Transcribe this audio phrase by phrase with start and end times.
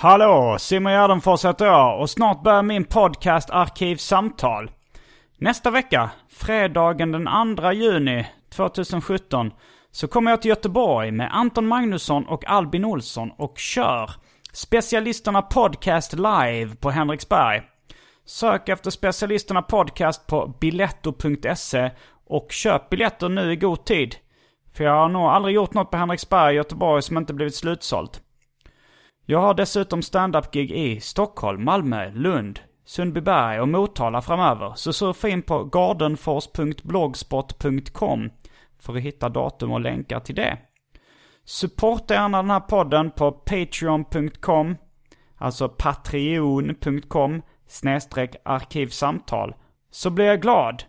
[0.00, 4.70] Hallå, Simon Gärdenfors heter jag och snart börjar min podcast Arkivsamtal.
[5.38, 9.50] Nästa vecka, fredagen den 2 juni 2017,
[9.90, 14.10] så kommer jag till Göteborg med Anton Magnusson och Albin Olsson och kör
[14.52, 17.62] Specialisterna Podcast live på Henriksberg.
[18.24, 21.90] Sök efter Specialisterna Podcast på biletto.se
[22.26, 24.16] och köp biljetter nu i god tid.
[24.76, 28.22] För jag har nog aldrig gjort något på Henriksberg i Göteborg som inte blivit slutsålt.
[29.30, 34.72] Jag har dessutom standup-gig i Stockholm, Malmö, Lund, Sundbyberg och Motala framöver.
[34.76, 38.30] Så surfa in på gardenfors.blogspot.com
[38.78, 40.58] för att hitta datum och länkar till det.
[41.44, 44.76] Supporta gärna den här podden på patreon.com,
[45.36, 49.54] alltså patreon.com snedstreck arkivsamtal,
[49.90, 50.82] så blir jag glad.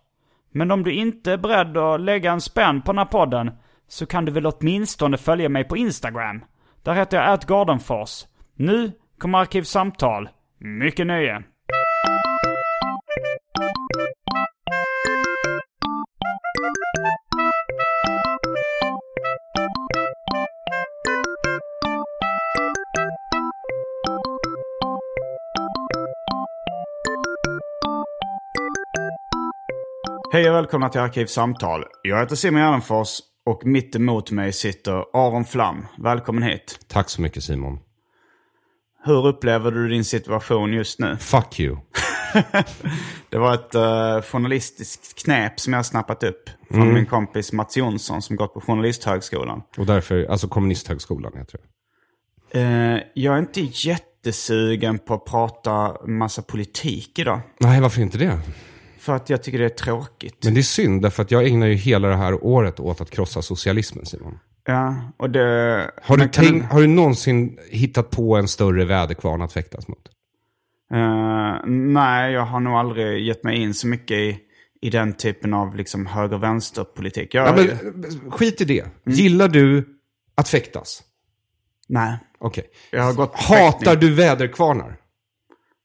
[0.51, 3.51] Men om du inte är beredd att lägga en spänn på den här podden
[3.87, 6.41] så kan du väl åtminstone följa mig på Instagram.
[6.83, 8.25] Där heter jag atgardenfors.
[8.61, 10.29] Nu kommer Arkivsamtal.
[10.59, 11.43] Mycket nöje.
[30.33, 31.83] Hej och välkomna till Arkivsamtal.
[32.03, 35.85] Jag heter Simon Gärdenfors och mitt emot mig sitter Aron Flam.
[35.97, 36.79] Välkommen hit.
[36.87, 37.79] Tack så mycket Simon.
[39.03, 41.17] Hur upplever du din situation just nu?
[41.17, 41.77] Fuck you.
[43.29, 48.21] Det var ett uh, journalistiskt knep som jag snappat upp från min kompis Mats Jonsson
[48.21, 49.61] som gått på Journalisthögskolan.
[49.77, 52.59] Och därför, alltså kommunisthögskolan heter det.
[52.59, 57.41] Uh, jag är inte jättesugen på att prata massa politik idag.
[57.59, 58.39] Nej, varför inte det?
[58.99, 60.43] För att jag tycker det är tråkigt.
[60.43, 63.11] Men det är synd, därför att jag ägnar ju hela det här året åt att
[63.11, 64.39] krossa socialismen Simon.
[64.69, 65.91] Ja, och det...
[66.03, 70.09] Har du, kan- tänkt, har du någonsin hittat på en större väderkvarn att fäktas mot?
[70.93, 74.37] Eh, nej, jag har nog aldrig gett mig in så mycket i,
[74.81, 77.33] i den typen av liksom höger-vänster-politik.
[77.33, 78.85] Ja, men, skit i det.
[79.05, 79.99] Gillar du
[80.35, 81.03] att fäktas?
[81.87, 82.65] Nej, Okej.
[82.91, 84.97] på Hatar du väderkvarnar?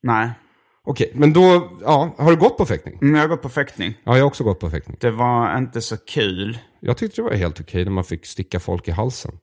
[0.03, 0.31] Nej,
[0.87, 2.99] Okej, men då, ja, har du gått på fäktning?
[3.01, 3.95] men jag har gått på fäktning.
[4.05, 4.97] Ja, jag har också gått på fäktning.
[5.01, 6.59] Det var inte så kul.
[6.81, 9.39] Jag tyckte det var helt okej när man fick sticka folk i halsen.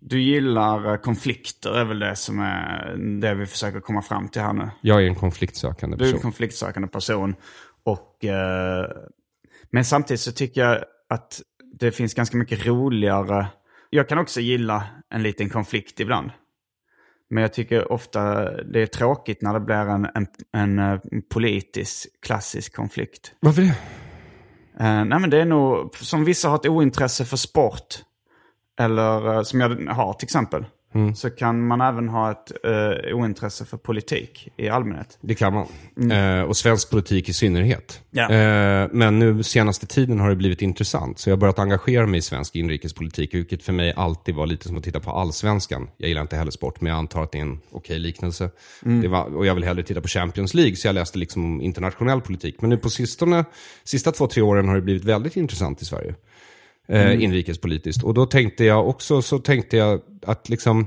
[0.00, 4.42] Du gillar eh, konflikter, är väl det som är det vi försöker komma fram till
[4.42, 4.70] här nu.
[4.80, 6.22] Jag är en konfliktsökande Du är en person.
[6.22, 7.34] konfliktsökande person.
[7.84, 8.86] Och, eh,
[9.70, 11.40] men samtidigt så tycker jag att
[11.80, 13.46] det finns ganska mycket roligare.
[13.90, 16.30] Jag kan också gilla en liten konflikt ibland.
[17.30, 20.98] Men jag tycker ofta det är tråkigt när det blir en, en, en, eh,
[21.30, 23.34] politisk klassisk konflikt.
[23.40, 23.68] Varför det?
[24.80, 27.94] Eh, nej men det är nog, som vissa har ett ointresse för sport.
[28.80, 30.64] Eller eh, som jag har till exempel.
[30.96, 31.14] Mm.
[31.14, 35.18] Så kan man även ha ett eh, ointresse för politik i allmänhet.
[35.20, 35.66] Det kan man.
[36.12, 38.00] Eh, och svensk politik i synnerhet.
[38.10, 38.30] Ja.
[38.30, 41.18] Eh, men nu senaste tiden har det blivit intressant.
[41.18, 43.34] Så jag har börjat engagera mig i svensk inrikespolitik.
[43.34, 45.88] Vilket för mig alltid var lite som att titta på allsvenskan.
[45.96, 48.50] Jag gillar inte heller sport, men jag antar att det är en okej liknelse.
[48.80, 51.60] Det var, och jag vill hellre titta på Champions League, så jag läste liksom om
[51.60, 52.60] internationell politik.
[52.60, 53.44] Men nu på sistone,
[53.84, 56.14] sista två, tre åren har det blivit väldigt intressant i Sverige.
[56.88, 58.02] Eh, Inrikespolitiskt.
[58.02, 60.86] Och då tänkte jag också, så tänkte jag att liksom,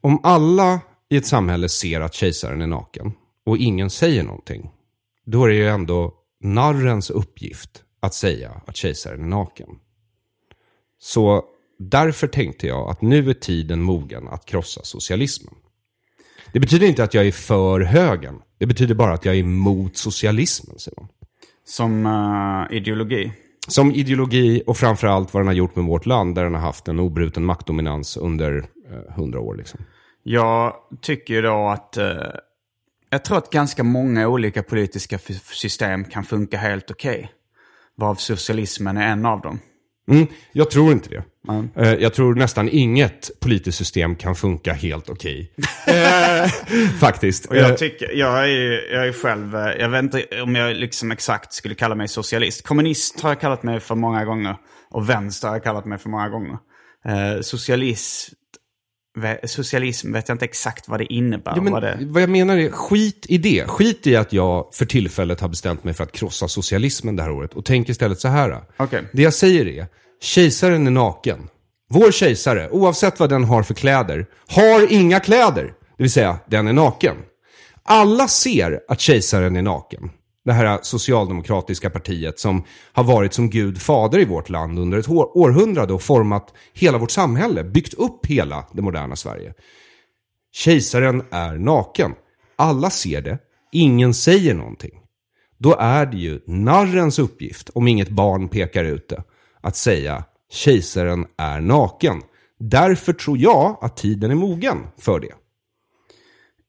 [0.00, 3.12] om alla i ett samhälle ser att kejsaren är naken
[3.46, 4.70] och ingen säger någonting,
[5.26, 9.68] då är det ju ändå narrens uppgift att säga att kejsaren är naken.
[10.98, 11.44] Så
[11.78, 15.54] därför tänkte jag att nu är tiden mogen att krossa socialismen.
[16.52, 18.42] Det betyder inte att jag är för högern.
[18.58, 21.08] Det betyder bara att jag är emot socialismen, Simon.
[21.64, 23.32] Som uh, ideologi.
[23.68, 26.88] Som ideologi och framförallt vad den har gjort med vårt land, där den har haft
[26.88, 29.56] en obruten maktdominans under eh, hundra eh, år.
[29.56, 29.80] Liksom.
[30.22, 32.16] Jag tycker ju då att eh,
[33.10, 37.18] jag tror att ganska många olika politiska system kan funka helt okej.
[37.18, 37.28] Okay.
[37.94, 39.58] Varav socialismen är en av dem.
[40.08, 41.22] Mm, jag tror inte det.
[41.48, 42.00] Mm.
[42.00, 45.52] Jag tror nästan inget politiskt system kan funka helt okej.
[45.56, 46.48] Okay.
[47.00, 47.46] Faktiskt.
[47.46, 51.12] Och jag, tycker, jag, är, jag är själv, eh, jag vet inte om jag liksom
[51.12, 52.66] exakt skulle kalla mig socialist.
[52.66, 54.56] Kommunist har jag kallat mig för många gånger.
[54.90, 56.58] Och vänster har jag kallat mig för många gånger.
[57.04, 58.28] Eh, socialist
[59.44, 61.52] socialism vet jag inte exakt vad det innebär.
[61.56, 61.98] Ja, men, vad, det...
[62.00, 63.64] vad jag menar är, skit i det.
[63.68, 67.30] Skit i att jag för tillfället har bestämt mig för att krossa socialismen det här
[67.30, 67.54] året.
[67.54, 68.62] Och tänk istället så här.
[68.78, 69.02] Okay.
[69.12, 69.86] Det jag säger är,
[70.22, 71.48] kejsaren är naken.
[71.90, 75.64] Vår kejsare, oavsett vad den har för kläder, har inga kläder.
[75.96, 77.16] Det vill säga, den är naken.
[77.82, 80.10] Alla ser att kejsaren är naken
[80.48, 85.08] det här socialdemokratiska partiet som har varit som Gud fader i vårt land under ett
[85.08, 89.54] århundrade och format hela vårt samhälle, byggt upp hela det moderna Sverige.
[90.52, 92.14] Kejsaren är naken.
[92.56, 93.38] Alla ser det,
[93.72, 95.00] ingen säger någonting.
[95.58, 99.22] Då är det ju narrens uppgift, om inget barn pekar ut det,
[99.60, 102.22] att säga kejsaren är naken.
[102.58, 105.34] Därför tror jag att tiden är mogen för det.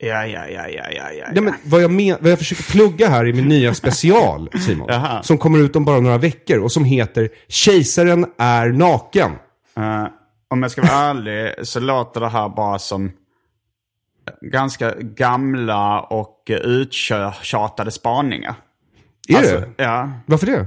[0.02, 1.26] Ja, ja, ja, ja, ja, ja.
[1.36, 4.90] ja men vad, jag men, vad jag försöker plugga här i min nya special, Simon.
[5.24, 9.32] som kommer ut om bara några veckor och som heter Kejsaren är naken.
[9.78, 10.08] Uh,
[10.50, 13.12] om jag ska vara ärlig så låter det här bara som
[14.42, 18.56] ganska gamla och uttjatade spaningar.
[19.28, 19.84] Är alltså, det?
[19.84, 20.12] Ja.
[20.26, 20.66] Varför det?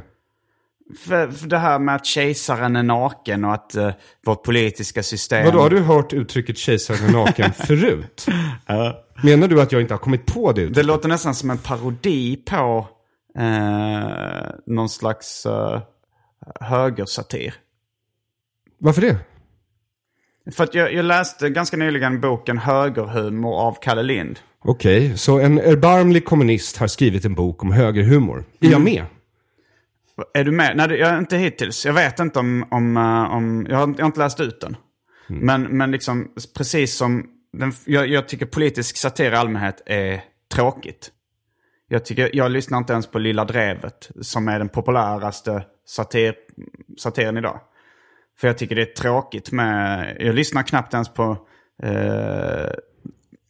[0.98, 3.90] För, för det här med att kejsaren är naken och att uh,
[4.26, 5.44] vårt politiska system...
[5.44, 8.26] Vadå, har du hört uttrycket kejsaren är naken förut?
[9.22, 10.74] Menar du att jag inte har kommit på det uttrycket?
[10.74, 12.88] Det låter nästan som en parodi på
[13.38, 13.44] uh,
[14.66, 15.80] någon slags uh,
[16.60, 17.54] högersatir.
[18.78, 19.18] Varför det?
[20.50, 24.38] För att jag, jag, läste ganska nyligen boken Högerhumor av Kalle Lind.
[24.64, 28.38] Okej, okay, så en erbarmlig kommunist har skrivit en bok om högerhumor.
[28.60, 28.72] Är mm.
[28.72, 29.04] jag med?
[30.34, 30.76] Är du med?
[30.76, 31.86] Nej, jag är inte hittills.
[31.86, 32.66] Jag vet inte om...
[32.70, 34.76] om, uh, om jag, har, jag, har, inte läst ut den.
[35.30, 35.46] Mm.
[35.46, 37.26] Men, men liksom, precis som...
[37.52, 40.24] Den, jag, jag, tycker politisk satir i allmänhet är
[40.54, 41.10] tråkigt.
[41.88, 46.34] Jag, tycker, jag lyssnar inte ens på Lilla Drevet, som är den populäraste satir,
[46.98, 47.60] satiren idag.
[48.40, 50.16] För jag tycker det är tråkigt med...
[50.20, 51.46] Jag lyssnar knappt ens på
[51.82, 52.70] eh,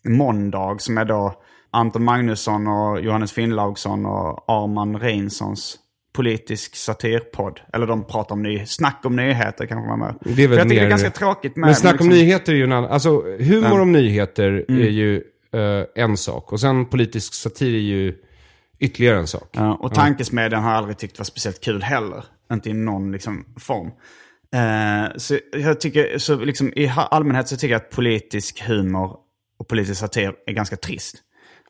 [0.05, 5.79] Måndag, som är då Anton Magnusson och Johannes Finnlaugsson och Arman Reinsons
[6.13, 7.61] politisk satirpodd.
[7.73, 10.15] Eller de pratar om ny, snack om nyheter kanske man med.
[10.21, 11.67] Det är väl För jag tycker det är ganska tråkigt med...
[11.67, 12.09] Men snack om liksom...
[12.09, 12.91] nyheter är ju en annan...
[12.91, 13.81] Alltså humor mm.
[13.81, 14.83] om nyheter mm.
[14.83, 15.23] är ju
[15.55, 16.53] uh, en sak.
[16.53, 18.15] Och sen politisk satir är ju
[18.79, 19.49] ytterligare en sak.
[19.53, 22.25] Ja, och tankesmedjan har jag aldrig tyckt var speciellt kul heller.
[22.53, 23.87] Inte i någon liksom, form.
[23.87, 29.17] Uh, så jag tycker, så liksom, i allmänhet så tycker jag att politisk humor
[29.59, 31.17] och politisk satir är ganska trist.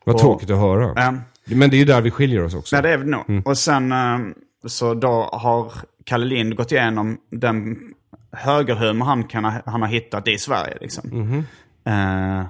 [0.05, 1.09] Vad och, tråkigt att höra.
[1.09, 2.75] Um, men det är ju där vi skiljer oss också.
[2.75, 3.29] Nej, det är vi nog.
[3.29, 3.41] Mm.
[3.41, 4.19] Och sen eh,
[4.65, 5.71] så då har
[6.03, 7.77] Kalle Lind gått igenom den
[8.31, 10.77] högerhumor han, kan ha, han har hittat i Sverige.
[10.81, 11.11] Liksom.
[11.11, 11.43] Mm.
[12.39, 12.45] Uh,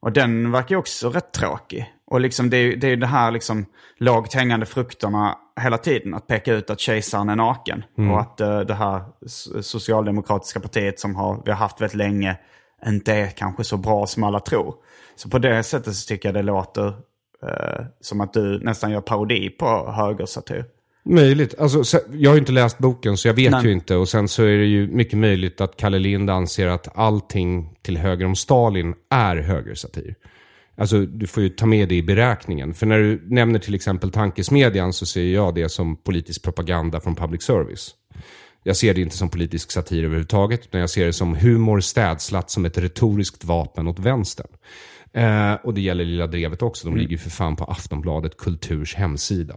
[0.00, 1.92] och den verkar ju också rätt tråkig.
[2.06, 3.66] Och liksom det är det, är det här liksom
[3.98, 6.14] lågt hängande frukterna hela tiden.
[6.14, 7.84] Att peka ut att kejsaren är naken.
[7.98, 8.10] Mm.
[8.10, 9.02] Och att uh, det här
[9.62, 12.36] socialdemokratiska partiet som har, vi har haft väldigt länge
[12.86, 14.74] inte är kanske så bra som alla tror.
[15.16, 16.94] Så på det sättet så tycker jag det låter
[17.42, 20.64] Eh, som att du nästan gör parodi på högersatir.
[21.04, 21.54] Möjligt.
[21.58, 23.64] Alltså, jag har ju inte läst boken så jag vet Nej.
[23.64, 23.96] ju inte.
[23.96, 27.98] Och sen så är det ju mycket möjligt att Kalle Lind anser att allting till
[27.98, 30.14] höger om Stalin är högersatir.
[30.76, 32.74] Alltså du får ju ta med det i beräkningen.
[32.74, 37.14] För när du nämner till exempel tankesmedjan så ser jag det som politisk propaganda från
[37.14, 37.94] public service.
[38.62, 42.50] Jag ser det inte som politisk satir överhuvudtaget, utan jag ser det som humor städslat
[42.50, 44.48] som ett retoriskt vapen åt vänstern.
[45.12, 46.86] Eh, och det gäller Lilla Drevet också.
[46.86, 47.00] De mm.
[47.00, 49.54] ligger för fan på Aftonbladet Kulturs hemsida.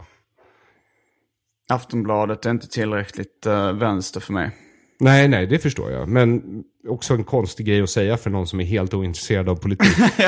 [1.68, 4.50] Aftonbladet är inte tillräckligt uh, vänster för mig.
[5.00, 6.08] Nej, nej, det förstår jag.
[6.08, 6.42] Men
[6.88, 9.92] också en konstig grej att säga för någon som är helt ointresserad av politik.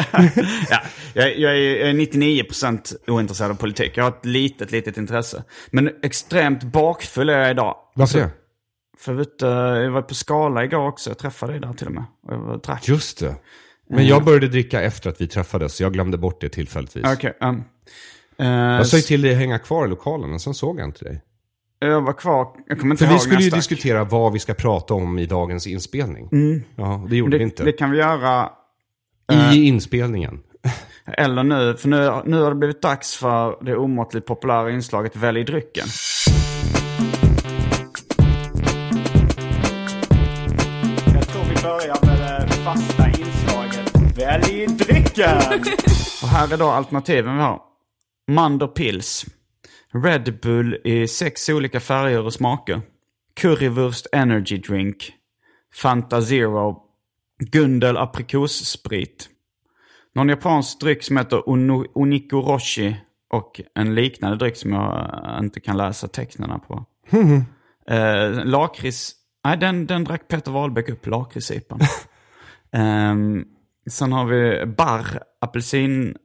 [0.71, 0.81] ja,
[1.15, 3.93] jag, jag är 99% ointresserad av politik.
[3.95, 5.45] Jag har ett litet, litet intresse.
[5.71, 7.77] Men extremt bakfull är jag idag.
[7.95, 8.31] Varför det?
[8.99, 11.11] För vet, jag var på Skala igår också.
[11.11, 12.05] Jag träffade dig där till och med.
[12.27, 12.89] Och jag drack.
[12.89, 13.37] Just det.
[13.89, 17.05] Men jag började dricka efter att vi träffades, så jag glömde bort det tillfälligtvis.
[17.05, 17.65] Okay, um,
[18.41, 20.85] uh, jag sa ju till dig att hänga kvar i lokalen, men sen såg jag
[20.89, 21.23] inte dig.
[21.79, 24.95] Jag var kvar, jag kommer inte För vi skulle ju diskutera vad vi ska prata
[24.95, 26.29] om i dagens inspelning.
[26.33, 26.63] Mm.
[26.77, 27.65] Ja, det gjorde det, vi inte.
[27.65, 28.51] Det kan vi göra.
[29.33, 30.41] Uh, I inspelningen.
[31.07, 35.45] Eller nu, för nu, nu har det blivit dags för det omåttligt populära inslaget Välj
[35.45, 35.87] drycken.
[41.15, 43.04] Jag tror vi börjar med det fasta
[44.25, 45.37] Välj drycken!
[46.23, 47.63] Och här är då alternativen vi har.
[48.29, 49.27] Mander Pils.
[50.05, 52.83] Red Bull i sex olika färger och smaker.
[53.41, 55.13] Currywurst Energy Drink.
[55.75, 56.77] Fanta Zero.
[57.39, 59.29] Gundel aprikossprit.
[60.15, 62.97] Någon japansk dryck som heter Ono- Oniko Roshi.
[63.33, 66.85] Och en liknande dryck som jag eh, inte kan läsa tecknen på.
[67.89, 69.13] Eh, lakrits...
[69.45, 71.81] Nej, den, den drack Peter Wahlbeck upp, lakritssipan.
[72.73, 73.45] um,
[73.87, 76.17] sen har vi Barr apelsin...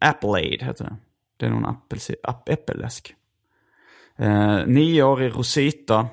[0.00, 0.96] Appleade heter det.
[1.36, 3.14] Det är någon apelsin, app, äppelläsk.
[4.20, 6.08] Uh, nioårig Rosita.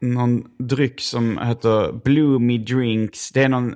[0.00, 3.30] Någon dryck som heter Bloomy Drinks.
[3.30, 3.74] Det är någon,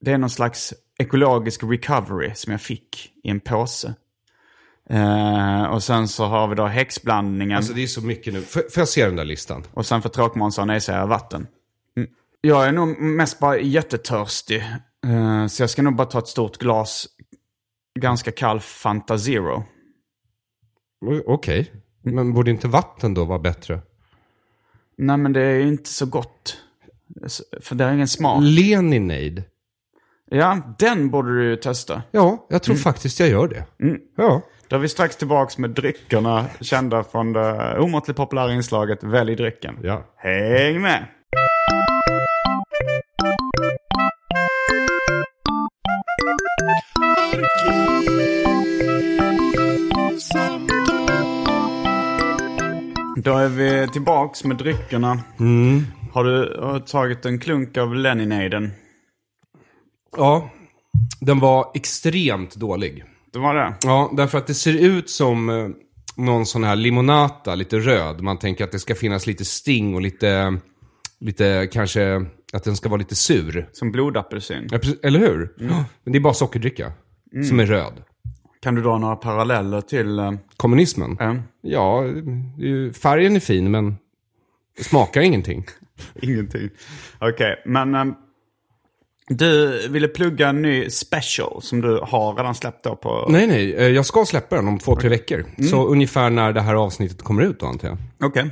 [0.00, 3.94] det är någon slags ekologisk recovery som jag fick i en påse.
[4.90, 7.56] Eh, och sen så har vi då häxblandningen.
[7.56, 8.42] Alltså det är så mycket nu.
[8.42, 9.64] Får jag se den där listan?
[9.72, 11.46] Och sen för tråkmånsar nej säger jag vatten.
[11.96, 12.08] Mm.
[12.40, 14.64] Jag är nog mest bara jättetörstig.
[15.06, 17.06] Eh, så jag ska nog bara ta ett stort glas
[18.00, 19.64] ganska kall Fanta Zero.
[21.26, 21.72] Okej.
[22.02, 23.80] Men borde inte vatten då vara bättre?
[24.98, 26.56] Nej men det är ju inte så gott.
[27.60, 28.42] För det är ingen smak.
[28.42, 29.44] Leninade.
[30.30, 32.02] Ja, den borde du ju testa.
[32.10, 33.64] Ja, jag tror faktiskt jag gör det.
[34.16, 34.42] Ja.
[34.68, 39.78] Då är vi strax tillbaka med dryckerna kända från det omåttligt populära inslaget Välj drycken.
[39.82, 40.04] Ja.
[40.16, 41.06] Häng med!
[53.24, 55.18] Då är vi tillbaks med dryckerna.
[56.12, 58.70] Har du har tagit en klunk av Leninaden?
[60.16, 60.50] Ja,
[61.20, 63.04] den var extremt dålig.
[63.32, 63.74] Det var det?
[63.82, 65.68] Ja, därför att det ser ut som eh,
[66.16, 68.20] någon sån här limonata, lite röd.
[68.20, 70.58] Man tänker att det ska finnas lite sting och lite,
[71.20, 73.68] lite kanske att den ska vara lite sur.
[73.72, 74.68] Som blodapelsin.
[74.70, 75.54] Ja, eller hur?
[75.58, 76.92] Ja, Men det är bara sockerdricka
[77.48, 78.02] som är röd.
[78.62, 80.18] Kan du dra några paralleller till...
[80.18, 81.16] eh, Kommunismen?
[81.20, 82.04] eh, Ja,
[83.02, 83.96] färgen är fin men
[84.76, 85.64] det smakar ingenting.
[86.22, 86.70] Ingenting.
[87.20, 88.14] Okej, men ehm,
[89.28, 93.26] du ville plugga en ny special som du har redan släppt då på...
[93.28, 95.44] Nej, nej, eh, jag ska släppa den om två, tre veckor.
[95.70, 97.98] Så ungefär när det här avsnittet kommer ut då antar jag.
[98.28, 98.50] Okej.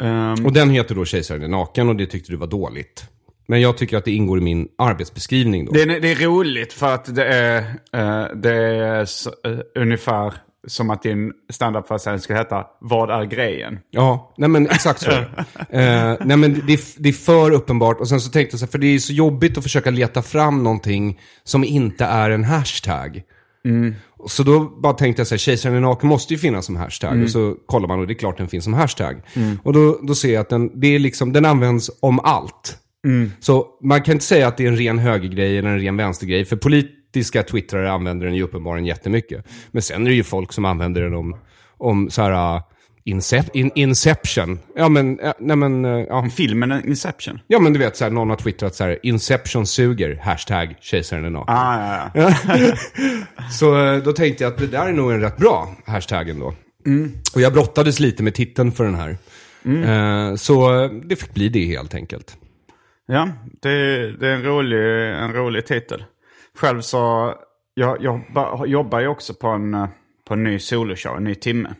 [0.00, 3.04] Ehm, Och den heter då Kejsaren är naken och det tyckte du var dåligt.
[3.50, 5.72] Men jag tycker att det ingår i min arbetsbeskrivning då.
[5.72, 7.58] det, är, det är roligt för att det är,
[7.92, 10.32] eh, det är så, eh, ungefär
[10.66, 13.78] som att din standupföreställning skulle heta Vad är grejen?
[13.90, 15.10] Ja, nej men exakt så.
[15.10, 15.24] eh,
[16.20, 18.00] nej men det, är- det är för uppenbart.
[18.00, 20.22] Och sen så tänkte jag så här, för det är så jobbigt att försöka leta
[20.22, 23.22] fram någonting som inte är en hashtag.
[24.26, 27.22] Så då bara tänkte jag så här, kejsaren är naken måste ju finnas som hashtag.
[27.22, 29.22] Och så kollar man och det är klart den finns som hashtag.
[29.62, 32.76] Och då, då ser jag att den, det är liksom, den används om allt.
[33.40, 36.44] Så man kan inte säga att det är en ren högergrej eller en ren vänstergrej.
[36.44, 39.46] För politiska twittrare använder den ju uppenbarligen jättemycket.
[39.70, 41.36] Men sen är det ju folk som använder den om,
[41.78, 42.56] om så här...
[42.56, 42.62] uh,
[43.04, 44.58] Incep in, Inception.
[44.76, 46.28] Ja men, äh, nej men, äh, ja.
[46.36, 47.40] Filmen Inception.
[47.46, 51.24] ja men du vet så här, någon har twittrat så här, Inception suger, hashtag kejsaren
[51.24, 51.54] är naken.
[51.54, 52.76] Ah, ja, ja.
[53.50, 56.54] Så äh, då tänkte jag att det där är nog en rätt bra hashtag ändå.
[57.34, 59.18] Och jag brottades lite med titeln för den här.
[59.64, 62.36] Eh, så äh, det fick bli det helt enkelt.
[63.12, 63.28] Ja,
[63.62, 63.70] det,
[64.12, 66.04] det är en rolig, en rolig titel.
[66.54, 67.34] Själv så,
[67.74, 69.88] jag, jag jobbar, jobbar ju också på en,
[70.28, 71.74] på en ny soloshow, en ny timme.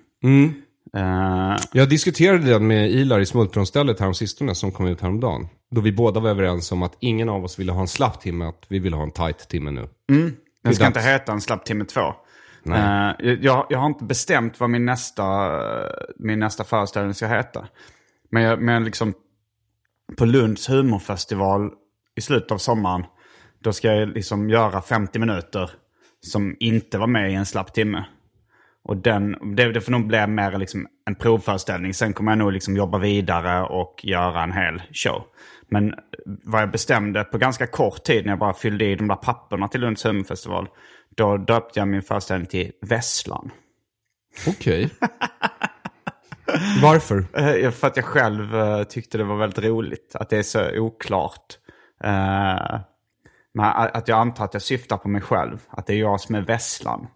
[0.97, 5.49] Eh, Jag diskuterade den med Ilar i Smultronstället häromsistone som kom ut häromdagen.
[5.71, 8.45] Då vi båda var överens om att ingen av oss ville ha en slapp timme,
[8.45, 9.89] att vi ville ha en tight timme nu.
[10.65, 12.01] den ska inte heta en slapp timme två.
[12.67, 13.11] Eh,
[13.41, 15.51] jag, jag har inte bestämt vad min nästa,
[16.17, 17.67] min nästa föreställning ska heta.
[18.31, 19.15] Men, jag, men liksom
[20.17, 21.71] på Lunds humorfestival
[22.17, 23.05] i slutet av sommaren,
[23.59, 25.71] då ska jag liksom göra 50 minuter
[26.21, 28.05] som inte var med i en slapp timme.
[28.83, 31.95] Och den, det, det får nog bli mer liksom en provföreställning.
[31.95, 35.23] Sen kommer jag nog liksom jobba vidare och göra en hel show.
[35.69, 35.95] Men
[36.45, 39.69] vad jag bestämde på ganska kort tid när jag bara fyllde i de där papperna
[39.69, 40.69] till Lunds humorfestival.
[41.17, 43.51] Då döpte jag min föreställning till Vesslan.
[44.49, 44.91] Okej.
[46.83, 47.25] Varför?
[47.65, 50.13] Eh, För att jag själv eh, tyckte det var väldigt roligt.
[50.15, 51.59] Att det är så oklart.
[52.05, 52.81] Eh,
[53.55, 55.59] Men att jag antar att jag syftar på mig själv.
[55.69, 57.07] Att det är jag som är vesslan.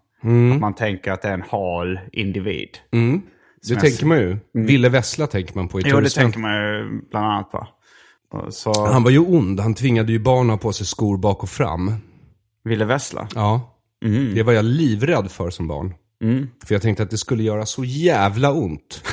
[0.53, 2.69] Att man tänker att det är en hal individ.
[2.91, 4.37] Det jag tänker man ju.
[4.53, 7.67] Ville Vessla tänker man på i Jo, det tänker man ju bland annat på.
[8.49, 9.59] Så Han var ju ond.
[9.59, 11.91] Han tvingade ju barn att ha på sig skor bak och fram.
[12.63, 13.27] ville vessla.
[13.35, 13.71] Ja.
[14.35, 15.93] Det var jag livrädd för som barn.
[16.65, 19.03] För jag tänkte att det skulle göra så jävla ont.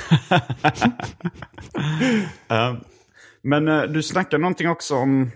[3.42, 5.30] Men eh, du snackar någonting också om...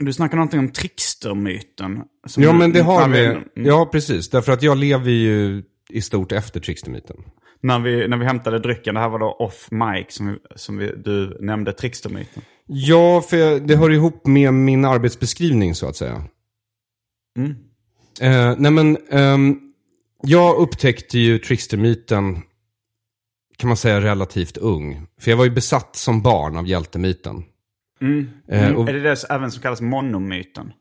[0.00, 2.02] Du snackar någonting om trickstermyten.
[2.36, 3.24] Ja, men det har vi.
[3.26, 3.42] Mm.
[3.54, 4.30] Ja, precis.
[4.30, 7.16] Därför att jag lever ju i stort efter trickstermyten.
[7.60, 10.76] När vi, när vi hämtade drycken, det här var då off mic som, vi, som
[10.78, 12.42] vi, du nämnde trickstermyten.
[12.66, 16.24] Ja, för jag- det hör ihop med min arbetsbeskrivning så att säga.
[18.20, 19.60] Eh, nej men, ehm,
[20.22, 22.42] jag upptäckte ju trickstermyten,
[23.56, 25.06] kan man säga relativt ung.
[25.20, 27.44] För jag var ju besatt som barn av hjältemyten.
[28.48, 30.72] Eh, och, Är det det även som kallas monomyten?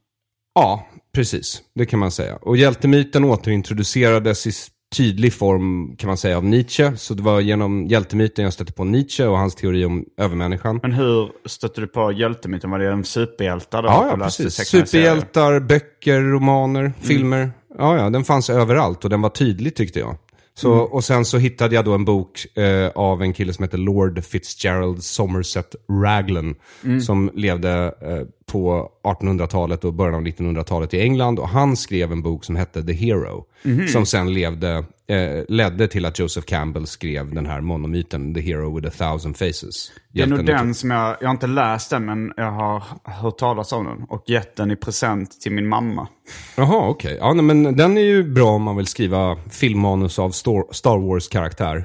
[0.55, 1.61] Ja, precis.
[1.75, 2.35] Det kan man säga.
[2.35, 4.51] Och hjältemyten återintroducerades i
[4.95, 6.97] tydlig form kan man säga av Nietzsche.
[6.97, 10.79] Så det var genom hjältemyten jag stötte på Nietzsche och hans teori om övermänniskan.
[10.81, 12.71] Men hur stötte du på hjältemyten?
[12.71, 13.89] Var det de superhjältar då?
[13.89, 14.53] Ja, ja precis.
[14.53, 17.51] Superhjältar, böcker, romaner, filmer.
[17.77, 20.15] Ja, ja, den fanns överallt och den var tydlig tyckte jag.
[20.53, 23.77] Så, Och sen så hittade jag då en bok eh, av en kille som heter
[23.77, 26.55] Lord Fitzgerald Somerset Raglan.
[27.01, 31.39] Som levde eh, på 1800-talet och början av 1900-talet i England.
[31.39, 33.45] Och han skrev en bok som hette The Hero.
[33.87, 38.75] Som sen levde, eh, ledde till att Joseph Campbell skrev den här monomyten The Hero
[38.75, 39.91] with a thousand faces.
[40.13, 43.37] Det är nog den som jag, jag har inte läst den men jag har hört
[43.37, 44.03] talas om den.
[44.09, 46.07] Och gett den i present till min mamma.
[46.57, 47.17] Jaha, okej.
[47.19, 51.83] Ja, nej, men den är ju bra om man vill skriva filmmanus av Star Wars-karaktär.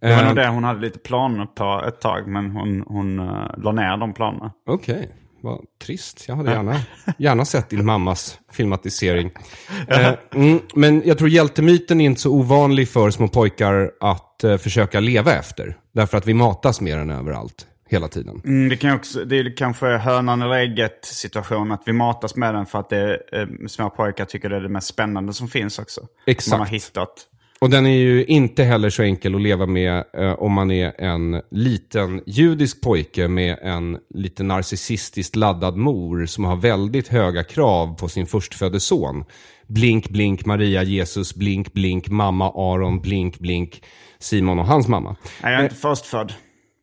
[0.00, 3.20] Det var Eh, nog det hon hade lite planer på ett tag men hon, hon
[3.20, 4.52] uh, la ner de planerna.
[4.66, 5.10] Okej,
[5.44, 6.24] vad trist.
[6.28, 6.80] Jag hade gärna,
[7.18, 9.30] gärna sett din mammas filmatisering.
[9.88, 14.56] Eh, mm, men jag tror hjältemyten är inte så ovanlig för små pojkar att eh,
[14.56, 15.76] försöka leva efter.
[15.92, 18.42] Därför att vi matas med den överallt, hela tiden.
[18.44, 22.54] Mm, det, kan också, det är kanske hönan eller ägget situation att vi matas med
[22.54, 25.78] den för att det, eh, små pojkar tycker det är det mest spännande som finns
[25.78, 26.00] också.
[26.26, 26.50] Exakt.
[26.50, 27.26] Man har hittat.
[27.64, 31.00] Och den är ju inte heller så enkel att leva med eh, om man är
[31.00, 37.96] en liten judisk pojke med en lite narcissistiskt laddad mor som har väldigt höga krav
[37.98, 39.24] på sin förstfödde son.
[39.66, 43.82] Blink, blink, Maria, Jesus, blink, blink, mamma, Aron, blink, blink,
[44.18, 45.16] Simon och hans mamma.
[45.42, 46.32] Nej, jag är inte förstfödd.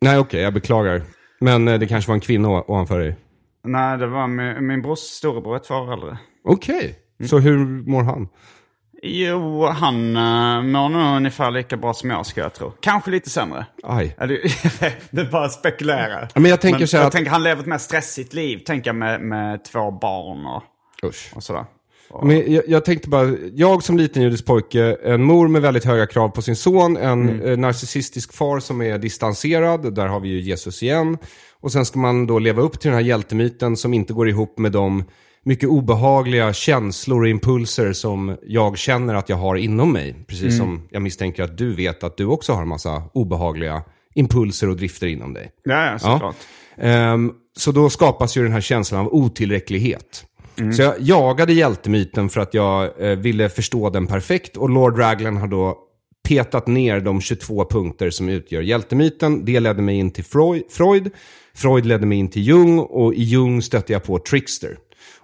[0.02, 1.02] Nej, okej, jag beklagar.
[1.40, 3.16] Men eh, det kanske var en kvinna ovanför dig.
[3.64, 6.18] Nej, det var min, min brors storebror, ett två år äldre.
[6.44, 7.58] Okej, så hur
[7.90, 8.28] mår han?
[9.04, 12.74] Jo, han uh, mår nog ungefär lika bra som jag ska jag tro.
[12.80, 13.66] Kanske lite sämre.
[13.84, 14.16] Aj.
[14.20, 14.28] Ja,
[15.12, 16.28] det, bara att spekulera.
[16.36, 18.58] Men jag tänker så här jag att- tänker han lever ett mer stressigt liv.
[18.58, 20.64] Tänker jag med, med två barn och,
[21.10, 21.32] Usch.
[21.36, 21.66] och sådär.
[22.24, 26.08] Men jag, jag tänkte bara, jag som liten judisk pojke, en mor med väldigt höga
[26.08, 30.42] krav på sin son, en eh, narcissistisk far som är distanserad, där har vi ju
[30.42, 31.18] Jesus igen.
[31.62, 34.60] Och sen ska man då leva upp till den här hjältemyten som inte går ihop
[34.60, 35.04] med de
[35.44, 40.16] mycket obehagliga känslor och impulser som jag känner att jag har inom mig.
[40.28, 43.84] Precis som jag misstänker att du vet att du också har en massa obehagliga
[44.16, 45.52] impulser och drifter inom dig.
[45.64, 46.36] Ja, ja, såklart.
[46.78, 50.26] Ehm, så då skapas ju den här känslan av otillräcklighet.
[50.76, 54.58] Så jag jagade hjältemyten för att jag eh, ville förstå den perfekt.
[54.58, 55.78] Och Lord Raglan har då
[56.28, 59.46] petat ner de 22 punkter som utgör hjältemyten.
[59.46, 60.64] Det ledde mig in till Freud.
[60.70, 61.12] Freud.
[61.54, 64.78] Freud ledde mig in till Jung och i Jung stötte jag på Trickster.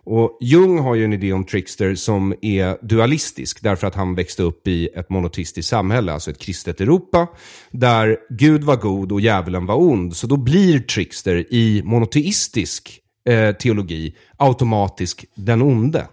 [0.10, 4.44] Och Jung har ju en idé om Trickster som är dualistisk därför att han växte
[4.44, 7.28] upp i ett monoteistiskt samhälle, alltså ett kristet Europa,
[7.72, 10.16] där Gud var god och djävulen var ond.
[10.16, 16.08] Så då blir Trickster i monoteistisk eh, teologi automatiskt den onde.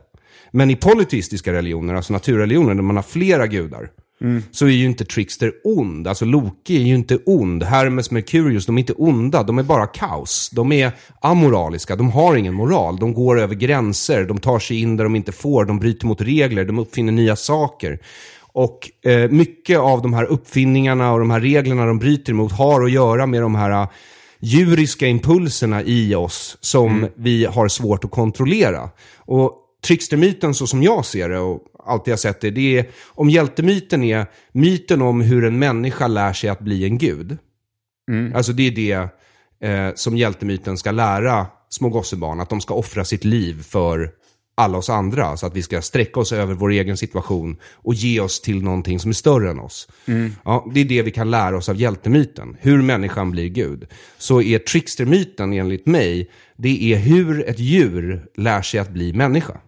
[0.51, 3.91] Men i polyteistiska religioner, alltså naturreligioner, där man har flera gudar,
[4.51, 6.09] så är ju inte Trickster ond.
[6.09, 7.63] Alltså Loki är ju inte ond.
[7.63, 9.43] Hermes, Merkurius, de är inte onda.
[9.43, 10.51] De är bara kaos.
[10.53, 11.97] De är amoraliska.
[11.97, 12.97] De har ingen moral.
[12.97, 14.25] De går över gränser.
[14.25, 15.65] De tar sig in där de inte får.
[15.65, 16.65] De bryter mot regler.
[16.65, 17.99] De uppfinner nya saker.
[18.41, 22.85] Och eh, mycket av de här uppfinningarna och de här reglerna de bryter emot har
[22.85, 23.89] att göra med de här eh,
[24.41, 28.91] djuriska impulserna i oss som vi har svårt att kontrollera.
[29.17, 29.53] Och
[29.87, 34.03] trickstermyten så som jag ser det och alltid har sett det, det är om hjältemyten
[34.03, 37.39] är myten om hur en människa lär sig att bli en gud.
[38.35, 39.09] Alltså det är det
[39.69, 44.11] eh, som hjältemyten ska lära små gossebarn, att de ska offra sitt liv för
[44.57, 45.37] alla oss andra.
[45.37, 49.01] Så att vi ska sträcka oss över vår egen situation och ge oss till någonting
[49.01, 49.89] som är större än oss.
[50.45, 53.87] Ja, det är det vi kan lära oss av hjältemyten, hur människan blir Gud.
[54.19, 59.61] Så är trickstermyten enligt mig, det är hur ett djur lär sig att bli människa.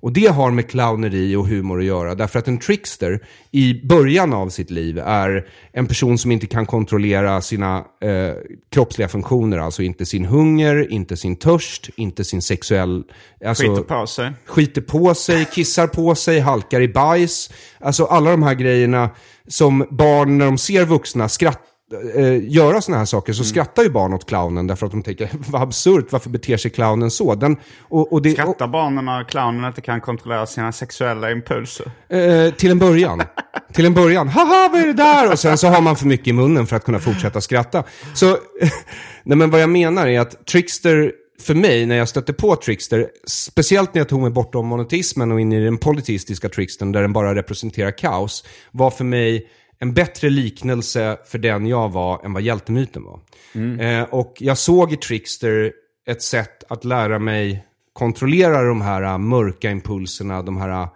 [0.00, 2.14] Och det har med clowneri och humor att göra.
[2.14, 6.66] Därför att en trickster i början av sitt liv är en person som inte kan
[6.66, 8.34] kontrollera sina eh,
[8.70, 9.58] kroppsliga funktioner.
[9.58, 13.04] Alltså inte sin hunger, inte sin törst, inte sin sexuell...
[13.44, 14.32] Alltså, Skiter på sig.
[14.46, 17.50] skiter på sig, kissar på sig, halkar i bajs.
[17.80, 19.10] Alltså alla de här grejerna
[19.48, 21.62] som barn när de ser vuxna skratt,
[22.14, 25.30] eh, göra sådana här saker så skrattar ju barn åt clownen därför att de tänker
[25.48, 27.34] vad absurt, varför beter sig clownen så?
[27.34, 31.90] Den, och, och det, och, Skrattar barnen när clownen inte kan kontrollera sina sexuella impulser?
[32.08, 33.22] eh, till en början.
[33.72, 35.32] till en början, haha vad är det där?
[35.32, 37.84] Och sen så har man för mycket i munnen för att kunna fortsätta skratta.
[38.14, 38.26] Så,
[39.22, 43.08] nej men vad jag menar är att Trickster, för mig, när jag stötte på Trickster,
[43.26, 47.12] speciellt när jag tog mig bortom monoteismen och in i den politistiska Trickstern, där den
[47.12, 49.46] bara representerar kaos, var för mig
[49.80, 53.20] en bättre liknelse för den jag var än vad hjältemyten var.
[53.80, 55.72] Eh, och jag såg i Trickster
[56.06, 60.88] ett sätt att lära mig kontrollera de här äh, mörka impulserna, de här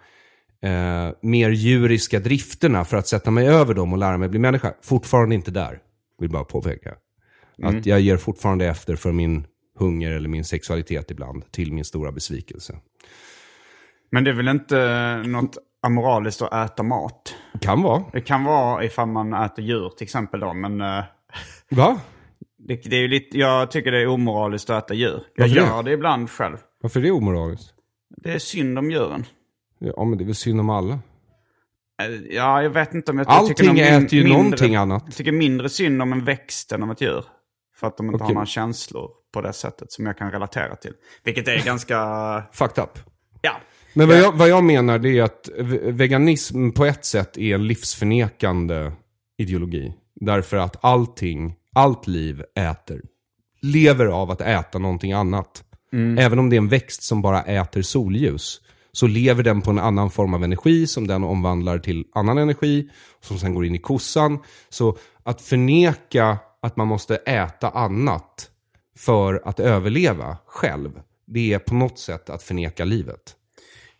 [0.63, 4.73] eh, mer djuriska drifterna för att sätta mig över dem och lära mig bli människa.
[4.81, 5.79] Fortfarande inte där,
[6.19, 6.95] vill bara påpeka.
[7.63, 9.45] Att jag ger fortfarande efter för min
[9.79, 12.75] hunger eller min sexualitet ibland, till min stora besvikelse.
[14.11, 17.35] Men det är väl inte något amoraliskt att äta mat?
[17.61, 18.03] Kan vara.
[18.13, 21.03] Det kan vara ifall man äter djur till exempel då, men eh,
[21.69, 21.99] Va?
[22.67, 25.23] det, det är ju lite, jag tycker det är omoraliskt att äta djur.
[25.35, 25.67] Jag Varför det?
[25.67, 26.57] gör det ibland själv.
[26.81, 27.73] Varför är det omoraliskt?
[28.17, 29.25] Det är synd om djuren.
[29.79, 30.93] Ja, men det är väl synd om alla.
[30.93, 34.75] Eh, Ja, jag vet inte om jag, jag tycker Allting nog min- äter ju någonting
[34.75, 35.03] annat.
[35.05, 37.25] Jag tycker mindre synd om en växt än om ett djur.
[37.75, 38.33] För att de inte har Okej.
[38.33, 40.93] några känslor på det sättet som jag kan relatera till.
[41.23, 42.99] Vilket är ganska, Fucked up.
[43.41, 43.51] ja.
[43.93, 47.55] Men vad jag, vad jag menar det är att ve- veganism på ett sätt är
[47.55, 48.91] en livsförnekande
[49.37, 49.93] ideologi.
[50.15, 53.01] Därför att allting, allt liv äter,
[53.61, 55.63] lever av att äta någonting annat.
[56.19, 59.79] Även om det är en växt som bara äter solljus, så lever den på en
[59.79, 62.89] annan form av energi som den omvandlar till annan energi,
[63.21, 64.39] som sen går in i kossan.
[64.69, 68.49] Så att förneka att man måste äta annat
[68.97, 70.91] för att överleva själv,
[71.27, 73.35] det är på något sätt att förneka livet.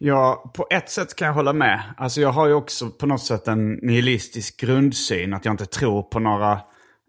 [0.06, 1.84] Ja, på ett sätt kan jag hålla med.
[1.98, 5.34] Alltså jag har ju också på något sätt en nihilistisk grundsyn.
[5.34, 6.52] Att jag inte tror på några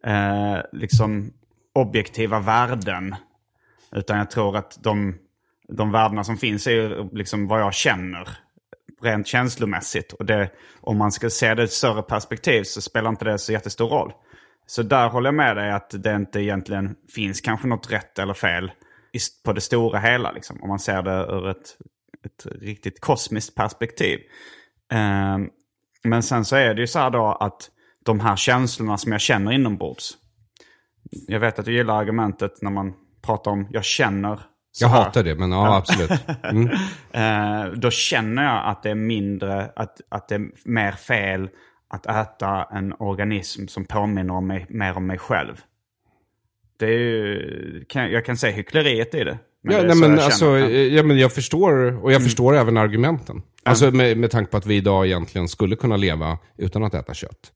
[0.06, 1.32] eh, liksom
[1.74, 3.14] objektiva värden.
[3.92, 5.18] Utan jag tror att de,
[5.68, 8.28] de värdena som finns är liksom vad jag känner.
[9.02, 10.12] Rent känslomässigt.
[10.12, 13.38] Och det, om man ska se det i ett större perspektiv så spelar inte det
[13.38, 14.12] så jättestor roll.
[14.66, 18.34] Så där håller jag med dig att det inte egentligen finns kanske något rätt eller
[18.34, 18.72] fel
[19.44, 20.32] på det stora hela.
[20.32, 21.76] Liksom, om man ser det ur ett,
[22.24, 24.18] ett riktigt kosmiskt perspektiv.
[24.92, 25.48] Ehm,
[26.04, 27.70] men sen så är det ju så här då att
[28.04, 30.16] de här känslorna som jag känner inombords.
[31.10, 34.40] Jag vet att du gillar argumentet när man pratar om jag känner
[34.80, 35.04] Jag här.
[35.04, 36.10] hatar det, men ja, absolut.
[36.42, 36.70] Mm.
[37.12, 41.48] Eh, då känner jag att det är mindre, att, att det är mer fel
[41.88, 45.60] att äta en organism som påminner om mig, mer om mig själv.
[46.76, 49.38] Det är ju, kan, jag kan säga hyckleriet i det.
[49.64, 50.68] Men Ja, nej, men jag alltså, Ja.
[50.68, 53.42] ja, men jag förstår, och jag förstår även argumenten.
[53.62, 57.14] Alltså med, med tanke på att vi idag egentligen skulle kunna leva utan att äta
[57.14, 57.52] kött.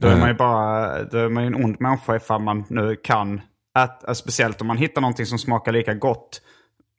[0.00, 0.28] Då är man Eh.
[0.28, 3.40] ju bara då är man ju en ond människa ifall man nu kan
[3.78, 6.40] äta, speciellt om man hittar någonting som smakar lika gott.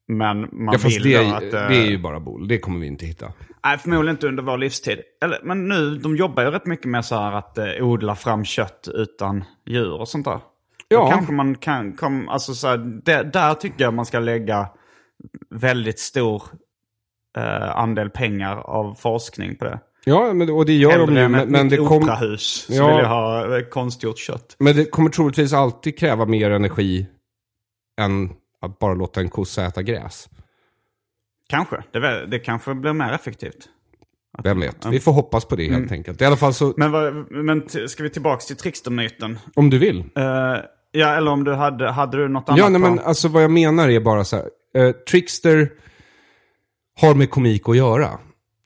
[0.08, 1.43] Men man Ja, vill det, är, att...
[1.43, 3.34] eh, det är ju bara bol, det kommer vi inte hitta.
[3.65, 5.00] Nej, förmodligen inte under vår livstid.
[5.24, 8.45] Eller, men nu, de jobbar ju rätt mycket med så här att eh, odla fram
[8.45, 10.39] kött utan djur och sånt där.
[10.88, 11.00] Ja.
[11.00, 14.69] Då kanske man kan, kom, alltså så här, det, där tycker jag man ska lägga
[15.50, 16.43] väldigt stor
[17.38, 19.80] eh, andel pengar av forskning på det.
[20.06, 22.74] Ja, men, och det gör de Hellre ju, än men, men, det kom, operahus så
[22.74, 22.88] Ja.
[22.88, 24.56] vill jag ha eh, konstgjort kött.
[24.60, 27.08] men det kommer troligtvis alltid kräva mer energi
[28.02, 28.30] än
[28.62, 30.30] att bara låta en kossa äta gräs.
[31.50, 31.84] Kanske.
[31.91, 33.69] Det, det kanske blir mer effektivt.
[34.43, 34.86] Vem vet?
[34.86, 36.21] Vi får hoppas på det helt enkelt.
[36.21, 39.39] I alla fall så, Men, vad, men ska vi tillbaka till trickstermyten?
[39.56, 40.00] om du vill.
[40.00, 40.58] Eh,
[40.95, 43.51] ja, eller om du hade, hade du något annat Ja, nej, men alltså vad jag
[43.51, 44.45] menar är bara så här.
[44.75, 45.69] Eh, Trickster
[46.99, 48.10] har med komik att göra.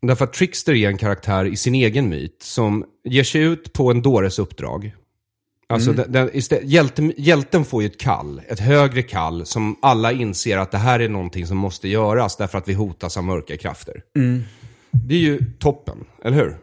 [0.01, 3.91] Därför att Trickster är en karaktär i sin egen myt som ger sig ut på
[3.91, 4.95] en dåres uppdrag.
[5.69, 10.11] Alltså den, den, istället, hjälten, hjälten får ju ett kall, ett högre kall som alla
[10.11, 13.57] inser att det här är någonting som måste göras därför att vi hotas av mörka
[13.57, 14.01] krafter.
[14.91, 16.57] Det är ju toppen, eller hur?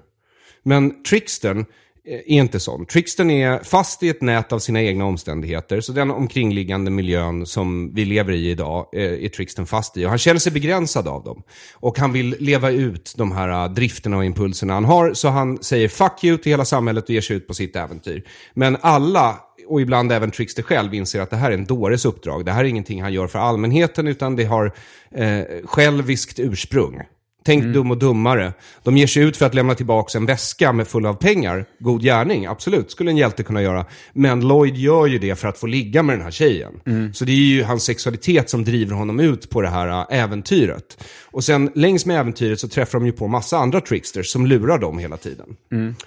[0.62, 1.64] Men Trickstern
[2.09, 2.87] Eh, är inte sån.
[2.87, 5.81] Trickstern är fast i ett nät av sina egna omständigheter.
[5.81, 10.05] Så den omkringliggande miljön som vi lever i idag eh, är Trickstern fast i.
[10.05, 11.42] Och han känner sig begränsad av dem.
[11.75, 15.14] Och han vill leva ut de här eh, drifterna och impulserna han har.
[15.14, 18.23] Så han säger fuck you till hela samhället och ger sig ut på sitt äventyr.
[18.55, 22.45] Men alla och ibland även Trickster själv inser att det här är en dåres uppdrag.
[22.45, 24.73] Det här är ingenting han gör för allmänheten utan det har
[25.11, 27.03] eh, själviskt ursprung.
[27.46, 28.52] Tänk Dum och Dummare.
[28.82, 31.64] De ger sig ut för att lämna tillbaka en väska med full av pengar.
[31.78, 33.87] God gärning, absolut, skulle en hjälte kunna göra.
[34.12, 36.72] Men Lloyd gör ju det för att få ligga med den här tjejen.
[37.14, 41.04] Så det är ju hans sexualitet som driver honom ut på det här äh, äventyret.
[41.24, 44.78] Och sen längs med äventyret så träffar de ju på massa andra tricksters som lurar
[44.78, 45.56] dem hela tiden.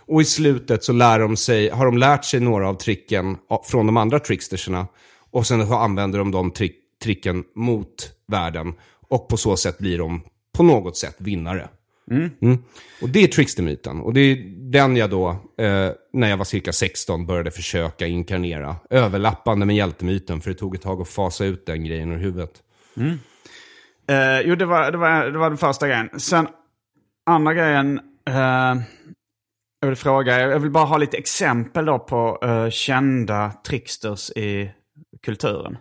[0.07, 3.85] Och i slutet så lär de sig, har de lärt sig några av tricken från
[3.85, 4.87] de andra tricksterserna.
[5.31, 8.73] Och sen så använder de de trick, tricken mot världen.
[9.09, 10.21] Och på så sätt blir de
[10.59, 11.67] på något sätt vinnare.
[12.11, 12.63] Mm.
[13.01, 14.01] Och det är trickstermyten.
[14.01, 14.35] Och det är
[14.71, 18.75] den jag då, eh, när jag var cirka 16, började försöka inkarnera.
[18.89, 22.51] Överlappande med hjältemyten, för det tog ett tag att fasa ut den grejen ur huvudet.
[24.07, 26.19] Eh, jo, det var, det, var, det var den första grejen.
[26.19, 26.47] Sen
[27.25, 27.99] andra grejen.
[28.27, 28.81] Eh,
[29.79, 34.71] jag vill fråga, jag vill bara ha lite exempel då på eh, kända tricksters i
[35.21, 35.77] kulturen.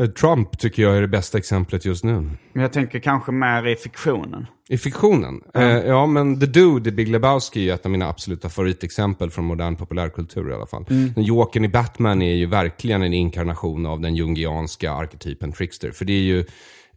[0.00, 2.30] Eh, Trump tycker jag är det bästa exemplet just nu.
[2.52, 4.46] Men jag tänker kanske mer i fiktionen.
[4.68, 5.40] I fiktionen?
[5.54, 9.30] Ja, eh, ja men The Dude i Big Lebowski är ett av mina absoluta favoritexempel
[9.30, 10.86] från modern populärkultur i alla fall.
[10.90, 11.12] Mm.
[11.12, 15.90] Den Jokern i Batman är ju verkligen en inkarnation av den jungianska arketypen Trickster.
[15.90, 16.44] För det är ju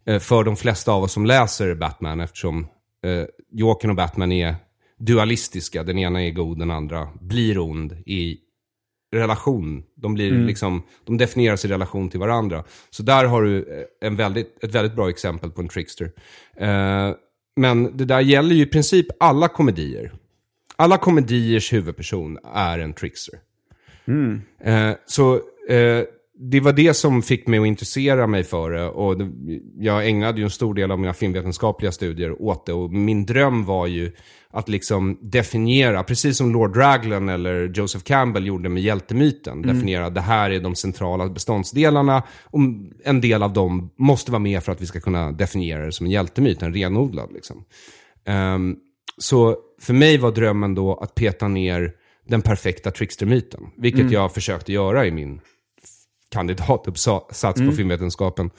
[0.06, 2.60] eh, för de flesta av oss som läser Batman, eftersom
[3.04, 4.56] eh, Jokern och Batman är
[4.98, 5.82] dualistiska.
[5.82, 8.38] Den ena är god, den andra blir ond i
[9.14, 9.82] relation.
[9.94, 12.64] De, blir liksom, de definieras i relation till varandra.
[12.90, 16.10] Så där har du eh, en väldigt, ett väldigt bra exempel på en trickster.
[16.56, 17.10] Eh,
[17.56, 20.12] men det där gäller ju i princip alla komedier.
[20.76, 23.38] Alla komediers huvudperson är en trickster.
[24.64, 25.34] Eh, så
[25.68, 26.02] eh,
[26.38, 28.88] det var det som fick mig att intressera mig för det.
[28.88, 29.30] Och det,
[29.78, 32.72] jag ägnade ju en stor del av mina filmvetenskapliga studier åt det.
[32.72, 34.12] Och min dröm var ju
[34.54, 40.20] att liksom definiera, precis som Lord Raglan eller Joseph Campbell gjorde med hjältemyten, definiera det
[40.20, 42.22] här är de centrala beståndsdelarna.
[42.42, 42.60] Och
[43.04, 46.06] en del av dem måste vara med för att vi ska kunna definiera det som
[46.06, 47.32] en hjältemyt, en renodlad.
[47.32, 47.64] Liksom.
[48.24, 48.76] Ehm,
[49.18, 51.92] så för mig var drömmen då att peta ner
[52.28, 53.60] den perfekta trickstermyten.
[53.76, 55.40] Vilket jag försökte göra i min
[56.30, 58.50] kandidatuppsats på filmvetenskapen.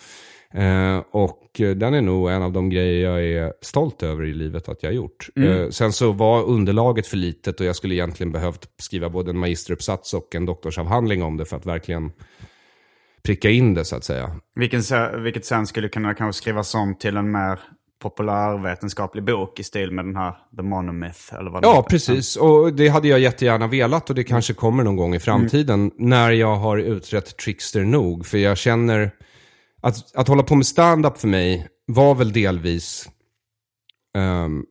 [0.53, 4.34] Eh, och eh, den är nog en av de grejer jag är stolt över i
[4.34, 5.28] livet att jag har gjort.
[5.36, 9.38] Eh, sen så var underlaget för litet och jag skulle egentligen behövt skriva både en
[9.38, 12.12] magisteruppsats och en doktorsavhandling om det för att verkligen
[13.24, 14.36] pricka in det så att säga.
[14.56, 14.82] Vilken,
[15.24, 17.60] vilket sen skulle kunna kanske skrivas om till en mer
[18.02, 21.89] populärvetenskaplig bok i stil med den här The Monomyth eller vad Ja, heter.
[21.89, 22.36] precis.
[22.36, 26.32] Och det hade jag jättegärna velat och det kanske kommer någon gång i framtiden när
[26.32, 28.26] jag har utrett Trickster nog.
[28.26, 29.12] För jag känner
[29.86, 33.10] att, att hålla på med stand-up för mig var väl delvis
[34.17, 34.65] ehm,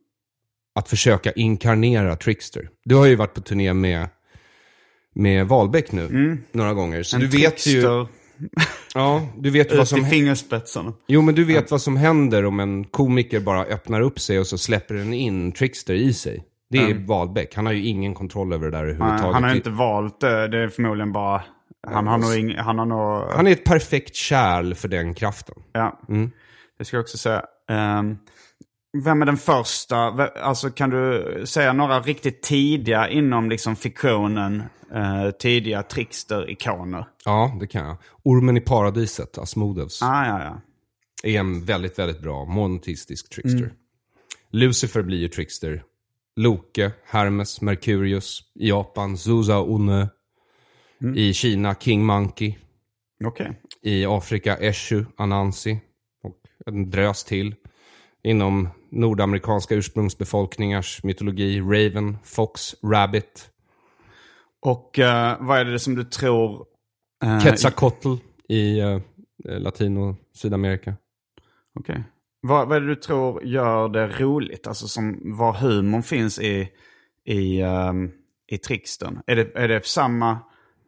[0.75, 2.69] att försöka inkarnera Trickster.
[2.83, 4.07] Du har ju varit på turné med,
[5.15, 7.03] med Wahlbeck nu några gånger.
[7.03, 7.81] Så En du vet ju,
[8.93, 10.93] ja, du vet vad ut som i fingerspetsarna.
[11.07, 14.47] Jo, men du vet vad som händer om en komiker bara öppnar upp sig och
[14.47, 16.43] så släpper den in Trickster i sig.
[16.69, 17.55] Det är Wahlbeck.
[17.55, 19.33] Han har ju ingen kontroll över det där Han, överhuvudtaget.
[19.33, 20.47] han har inte valt det.
[20.47, 21.43] Det är förmodligen bara...
[21.87, 23.31] Han har nog ing, Han har nog...
[23.31, 25.55] Han är ett perfekt kärl för den kraften.
[25.73, 26.31] Ja, Mm.
[26.77, 27.45] det ska jag också säga.
[27.69, 28.17] Ehm,
[29.03, 29.97] vem är den första?
[30.41, 37.05] Alltså kan du säga några riktigt tidiga inom liksom fiktionen, eh, tidiga trickster-ikoner?
[37.25, 37.97] Ja, det kan jag.
[38.23, 40.61] Ormen i paradiset, Asmodeus, Ah, ja, ja.
[41.29, 43.71] är en väldigt, väldigt bra monoteistisk trickster.
[44.51, 45.83] Lucifer blir ju trickster.
[46.35, 48.41] Loke, Hermes, Merkurius.
[48.55, 50.09] I Japan, Zuza One.
[51.15, 52.55] I Kina, King Monkey.
[53.23, 53.61] Okej.
[53.81, 55.79] I Afrika, Eshu, Anansi
[56.23, 57.55] och en drös till.
[58.23, 63.49] Inom nordamerikanska ursprungsbefolkningars mytologi, Raven, Fox, Rabbit,
[64.65, 66.65] Och eh, vad är det som du tror...
[67.23, 68.15] Uh, Quetzalcoatl
[68.49, 69.01] i uh,
[69.43, 70.95] Latin och Sydamerika.
[71.79, 72.03] Okej.
[72.41, 74.67] Vad, vad är det du tror gör det roligt?
[74.67, 76.69] Alltså som var humorn finns i,
[77.25, 78.11] i, um,
[78.51, 79.19] i trickstern.
[79.27, 80.39] Är det, är det samma,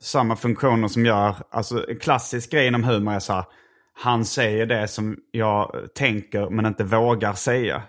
[0.02, 1.36] samma funktioner som gör...
[1.52, 3.46] Alltså en klassisk grej inom humor är så här.
[3.94, 7.82] Han säger det som jag tänker men inte vågar säga.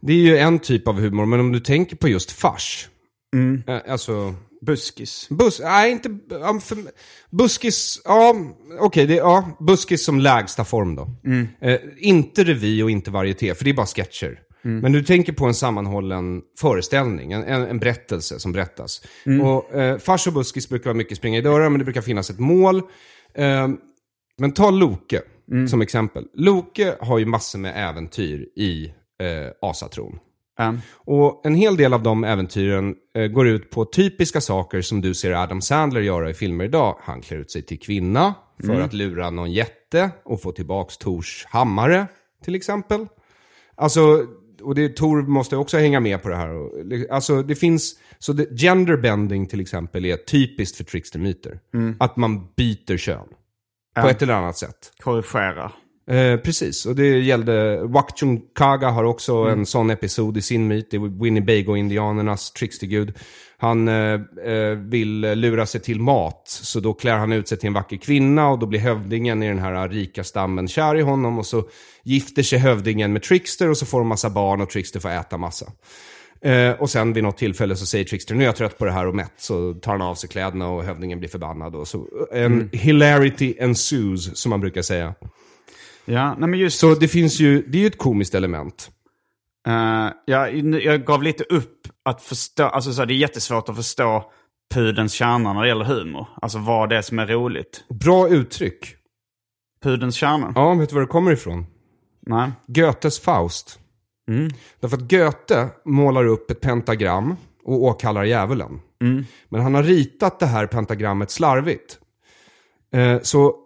[0.00, 2.88] Det är ju en typ av humor, men om du tänker på just fars.
[3.66, 4.34] eh, Alltså,
[4.66, 5.26] Buskis.
[5.30, 6.08] bus, nej inte,
[6.62, 6.78] för,
[7.30, 8.34] buskis, ja
[8.80, 11.08] okej, det, ja, buskis som lägsta form då.
[11.60, 14.38] Eh, inte revy och inte varieté, för det är bara sketcher.
[14.62, 19.02] Men du tänker på en sammanhållen föreställning, en, en, en berättelse som berättas.
[19.42, 22.30] Och eh, Fars och buskis brukar vara mycket springa i dörrar, men det brukar finnas
[22.30, 22.82] ett mål.
[23.34, 23.68] Eh,
[24.38, 25.22] men ta Loke
[25.68, 26.24] som exempel.
[26.34, 28.86] Loke har ju massor med äventyr i
[29.22, 30.18] eh, asatron.
[30.58, 30.74] Ja.
[30.94, 35.14] Och en hel del av de äventyren eh, går ut på typiska saker som du
[35.14, 36.98] ser Adam Sandler göra i filmer idag.
[37.00, 38.34] Han klär ut sig till kvinna
[38.66, 42.06] för att lura någon jätte och få tillbaks Tors hammare,
[42.44, 43.06] till exempel.
[43.74, 44.26] Alltså,
[44.62, 47.12] och det, Tor måste också hänga med på det här.
[47.12, 51.60] Alltså, det finns, så det, genderbending till exempel är typiskt för trickster-myter.
[51.98, 53.28] Att man byter kön.
[53.94, 54.92] På ett eller annat sätt.
[55.00, 55.72] Korrigera.
[56.06, 57.82] Eh, precis, och det gällde...
[57.82, 60.90] Wakchung Kaga har också en sån episod i sin myt.
[60.90, 63.14] Det är Winnebago-indianernas trickstergud.
[63.58, 67.66] Han eh, eh, vill lura sig till mat, så då klär han ut sig till
[67.66, 71.38] en vacker kvinna och då blir hövdingen i den här rika stammen kär i honom
[71.38, 71.64] och så
[72.04, 75.36] gifter sig hövdingen med Trickster och så får de massa barn och Trickster får äta
[75.36, 75.66] massa.
[76.40, 78.92] Eh, och sen vid något tillfälle så säger Trickster, nu är jag trött på det
[78.92, 81.74] här och mätt, så tar han av sig kläderna och hövdingen blir förbannad.
[81.74, 85.14] Och så, en hilarity ensues, som man brukar säga.
[86.04, 86.78] Ja, nej men just...
[86.78, 88.90] Så det finns ju, det är ju ett komiskt element.
[89.66, 93.76] Eh, jag, jag gav lite upp att förstå, alltså så här, det är jättesvårt att
[93.76, 94.24] förstå
[94.74, 96.26] pudens kärna när det gäller humor.
[96.42, 97.84] Alltså vad det är som är roligt.
[97.88, 98.96] Bra uttryck.
[99.82, 100.52] Pudens kärna?
[100.54, 101.66] Ja, vet du var det kommer ifrån?
[102.26, 102.50] Nej.
[102.66, 103.78] Goethes Faust.
[104.80, 108.80] Därför att Goethe målar upp ett pentagram och åkallar djävulen.
[109.48, 111.98] Men han har ritat det här pentagrammet slarvigt.
[112.94, 113.56] Eh, så,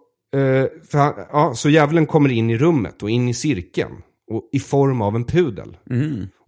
[0.91, 3.93] för han, ja, så djävulen kommer in i rummet och in i cirkeln.
[4.31, 5.77] Och, I form av en pudel.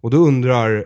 [0.02, 0.84] Och då undrar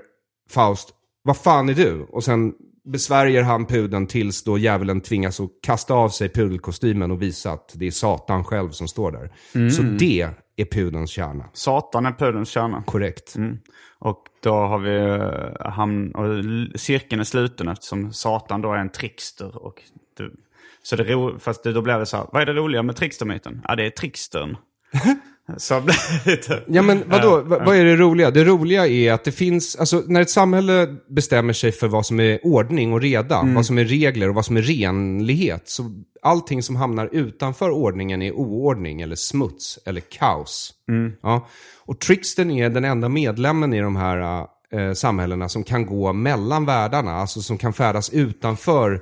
[0.51, 0.89] Faust,
[1.23, 2.07] vad fan är du?
[2.09, 2.53] Och sen
[2.85, 7.73] besvärjer han pudeln tills då djävulen tvingas att kasta av sig pudelkostymen och visa att
[7.75, 9.33] det är Satan själv som står där.
[9.71, 11.45] Så det är pudelns kärna.
[11.53, 12.83] Satan är pudens kärna.
[12.83, 13.37] Korrekt.
[13.99, 18.93] Och då har vi eh, hamn, och cirkeln är sluten eftersom Satan då är en
[18.93, 19.65] trickster.
[19.65, 19.83] Och
[20.17, 20.35] du,
[20.87, 23.61] så det ro, fast då blir det så här, vad är det roliga med trickstermyten?
[23.69, 24.57] Ja, det är trickstern.
[25.57, 26.63] så blir det lite.
[26.67, 28.31] Ja men vadå, Va- vad är det roliga?
[28.31, 32.21] Det roliga är att det finns, alltså när ett samhälle bestämmer sig för vad som
[32.21, 35.91] är ordning och reda, vad som är regler och vad som är renlighet, så
[36.23, 40.75] allting som hamnar utanför ordningen är oordning eller smuts eller kaos.
[41.23, 41.49] Ja.
[41.87, 46.67] Och Trickstern är den enda medlemmen i de här eh, samhällena som kan gå mellan
[46.67, 49.01] världarna, alltså som kan färdas utanför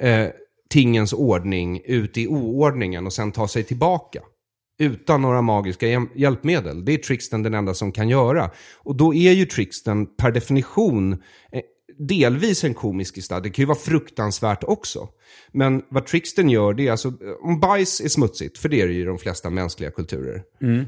[0.00, 0.26] eh,
[0.72, 4.20] tingens ordning, ut i oordningen och sen ta sig tillbaka
[4.78, 6.84] utan några magiska hjälpmedel.
[6.84, 8.50] Det är Tricksten den enda som kan göra.
[8.76, 11.18] Och då är ju Tricksten per definition eh,
[11.98, 13.44] delvis en komisk gestalt.
[13.44, 15.08] Det kan ju vara fruktansvärt också.
[15.52, 18.92] Men vad Tricksten gör, det är alltså, om bajs är smutsigt, för det är det
[18.92, 20.42] ju i de flesta mänskliga kulturer.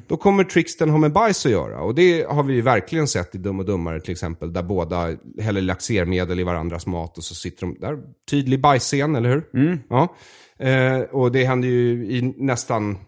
[0.07, 1.81] Då kommer Tricksten ha med bajs att göra.
[1.81, 5.17] Och det har vi ju verkligen sett i Dum och Dummare till exempel, där båda
[5.41, 7.99] häller laxermedel i varandras mat och så sitter de där.
[8.31, 9.43] Tydlig bajsscen, eller hur?
[9.89, 10.17] Ja.
[10.59, 12.99] Eh, och det händer ju i nästan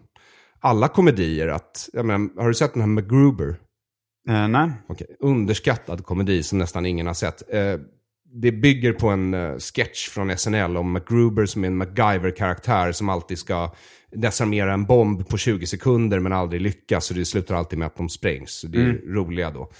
[0.59, 3.55] alla komedier att, jag menar, har du sett den här MacGruber?
[4.27, 4.71] Eh, nej.
[4.87, 7.53] Okej, Underskattad komedi som nästan ingen har sett.
[7.53, 7.79] Eh,
[8.33, 13.09] det bygger på en eh, sketch från SNL om MacGruber som är en MacGyver-karaktär som
[13.09, 13.71] alltid ska
[14.11, 17.05] desarmera en bomb på 20 sekunder men aldrig lyckas.
[17.05, 18.51] Så det slutar alltid med att de sprängs.
[18.51, 19.71] Så det är roliga då.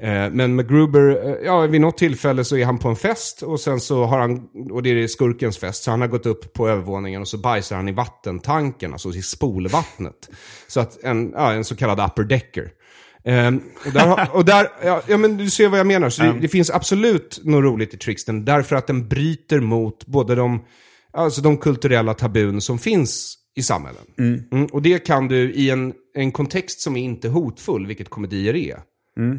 [0.00, 3.60] Eh, men MacGruber, eh, ja vid något tillfälle så är han på en fest och
[3.60, 6.68] sen så har han, och det är skurkens fest, så han har gått upp på
[6.68, 10.30] övervåningen och så bajsar han i vattentanken, alltså i spolvattnet.
[10.66, 12.70] Så att en, ja, en så kallad upper decker.
[13.26, 16.10] Ehm, och där, har- och där ja, ja men du ser vad jag menar.
[16.10, 18.44] Så det, det finns absolut något roligt i Tricksten.
[18.44, 20.64] Därför att den bryter mot både de,
[21.12, 24.02] alltså de kulturella tabun som finns i samhällen.
[24.52, 28.54] Mm, och det kan du i en, en kontext som är inte hotfull, vilket komedier
[28.56, 28.78] är.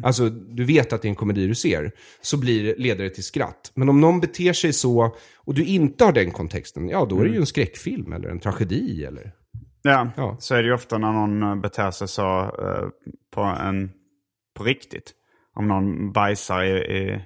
[0.04, 3.10] Alltså, du vet att det är en komedi du ser, så blir det, leder det
[3.10, 3.72] till skratt.
[3.74, 7.24] Men om någon beter sig så, och du inte har den kontexten, ja då är
[7.24, 9.32] det ju en skräckfilm eller en tragedi eller...
[9.92, 10.36] Ja, Ja.
[10.38, 12.88] så är det ju ofta när någon eh, beter sig så eh,
[13.34, 13.90] på, en,
[14.56, 15.12] på riktigt.
[15.54, 17.24] Om någon bajsar i, i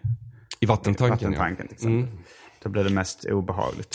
[0.61, 2.19] I vattentanken, vattentanken till exempel.
[2.63, 3.95] Då blir det mest obehagligt.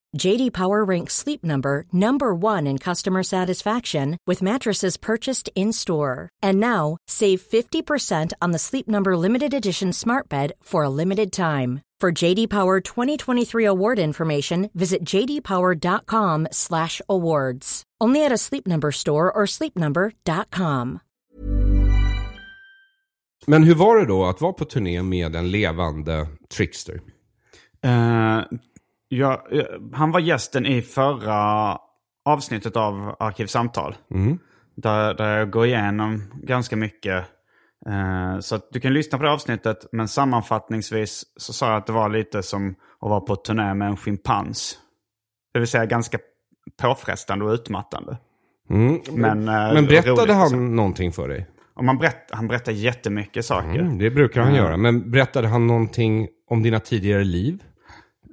[0.17, 6.29] JD Power ranks Sleep Number number 1 in customer satisfaction with mattresses purchased in-store.
[6.43, 11.31] And now, save 50% on the Sleep Number limited edition Smart Bed for a limited
[11.31, 11.81] time.
[12.01, 17.83] For JD Power 2023 award information, visit jdpower.com/awards.
[18.03, 20.99] Only at a Sleep Number store or sleepnumber.com.
[23.47, 27.01] Men hur var det då att vara på turné med en levande trickster?
[27.83, 28.41] Eh,
[29.11, 31.77] ja, eh, han var gästen i förra
[32.25, 33.95] avsnittet av Arkivsamtal.
[34.75, 37.25] Där, där jag går igenom ganska mycket.
[37.85, 39.85] Eh, så att du kan lyssna på det avsnittet.
[39.91, 43.87] Men sammanfattningsvis så sa jag att det var lite som att vara på turné med
[43.87, 44.77] en schimpans.
[45.53, 46.17] Det vill säga ganska
[46.81, 48.17] påfrestande och utmattande.
[49.11, 50.75] Men, eh, Men berättade roligt, han liksom.
[50.75, 51.47] någonting för dig?
[51.73, 53.79] Och man berätt, han berättar jättemycket saker.
[53.79, 54.77] Mm, det brukar han göra.
[54.77, 57.63] Men berättade han någonting om dina tidigare liv?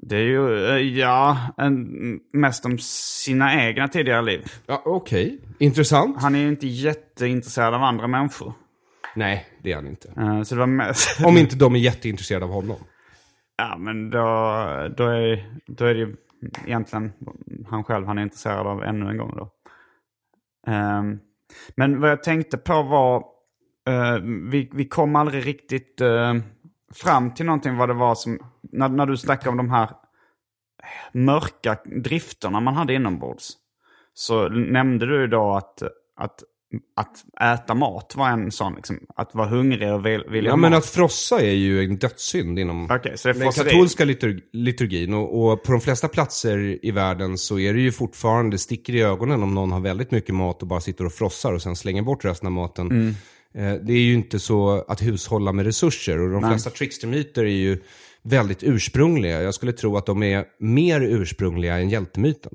[0.03, 4.53] Det är ju, eh, ja, en, mest om sina egna tidigare liv.
[4.67, 6.23] Ja, Okej, intressant.
[6.23, 8.53] Han är ju inte jätteintresserad av andra människor.
[9.15, 10.09] Nej, det är han inte.
[10.17, 11.21] Eh, Så det var mest...
[11.25, 12.77] Om inte de är jätteintresserade av honom.
[13.57, 14.19] Ja, men då,
[14.97, 16.17] då, är, då är det ju
[16.67, 17.13] egentligen
[17.69, 19.51] han själv han är intresserad av ännu en gång då.
[20.73, 21.19] Ehm,
[21.77, 23.17] men vad jag tänkte på var,
[23.89, 26.35] eh, vi, vi kom aldrig riktigt eh,
[26.95, 28.39] fram till någonting vad det var som,
[28.73, 29.91] när, när du snackade om de här
[31.13, 33.53] mörka drifterna man hade inombords.
[34.15, 35.83] Så nämnde du då att,
[36.17, 36.43] att,
[36.97, 40.71] att äta mat var en sån, liksom, att vara hungrig och vilja vill Ja, men
[40.71, 40.79] mat.
[40.79, 45.15] att frossa är ju en dödssynd inom Okej, så den katolska litur liturgin.
[45.15, 49.03] Och, och på de flesta platser i världen så är det ju fortfarande sticker i
[49.03, 52.03] ögonen om någon har väldigt mycket mat och bara sitter och frossar och sen slänger
[52.03, 52.87] bort resten av maten.
[52.91, 53.15] Mm.
[53.55, 56.21] Eh, det är ju inte så att hushålla med resurser.
[56.21, 57.83] Och de flesta trickstermyter är ju
[58.29, 59.43] väldigt ursprungliga.
[59.43, 62.53] Jag skulle tro att de är mer ursprungliga än hjältemyten.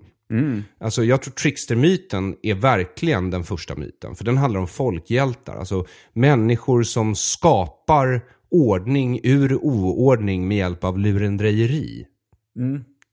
[0.80, 4.16] Alltså jag tror trickstermyten är verkligen den första myten.
[4.16, 5.56] För den handlar om folkhjältar.
[5.56, 8.22] Alltså människor som skapar
[8.52, 12.06] ordning ur oordning med hjälp av lurendrejeri.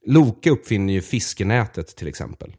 [0.05, 2.55] Loke uppfinner ju fiskenätet till exempel.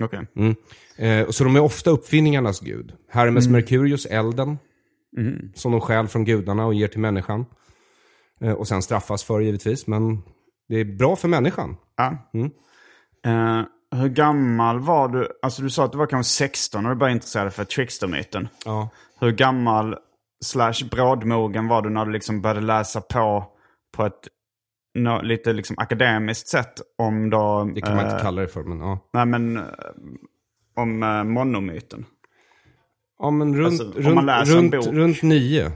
[0.00, 0.26] Okej.
[0.36, 0.54] Mm.
[0.96, 2.92] Eh, så de är ofta uppfinningarnas gud.
[3.08, 4.58] Hermes Merkurius, elden.
[5.54, 7.46] Som de stjäl från gudarna och ger till människan.
[8.40, 9.86] Eh, och sen straffas för givetvis.
[9.86, 10.22] Men
[10.68, 11.76] det är bra för människan.
[11.96, 12.30] Ja.
[12.34, 12.50] Mm.
[13.26, 13.66] Eh,
[14.00, 15.28] hur gammal var du?
[15.42, 18.48] Alltså du sa att du var kanske 16 och du började intressera dig för trickstermyten.
[18.64, 18.88] Ja.
[19.20, 19.96] Hur gammal
[20.44, 23.44] slash brådmogen var du när du liksom började läsa på
[23.96, 24.28] på ett
[24.94, 27.70] nå- lite liksom akademiskt sätt om då...
[27.74, 28.98] Det kan man eh, inte kalla det för, men ja.
[29.12, 29.62] Nej men eh,
[30.76, 32.06] om uh, monomyten.
[33.18, 35.72] Ja, men runt, Alltså, runt, runt, runt nio.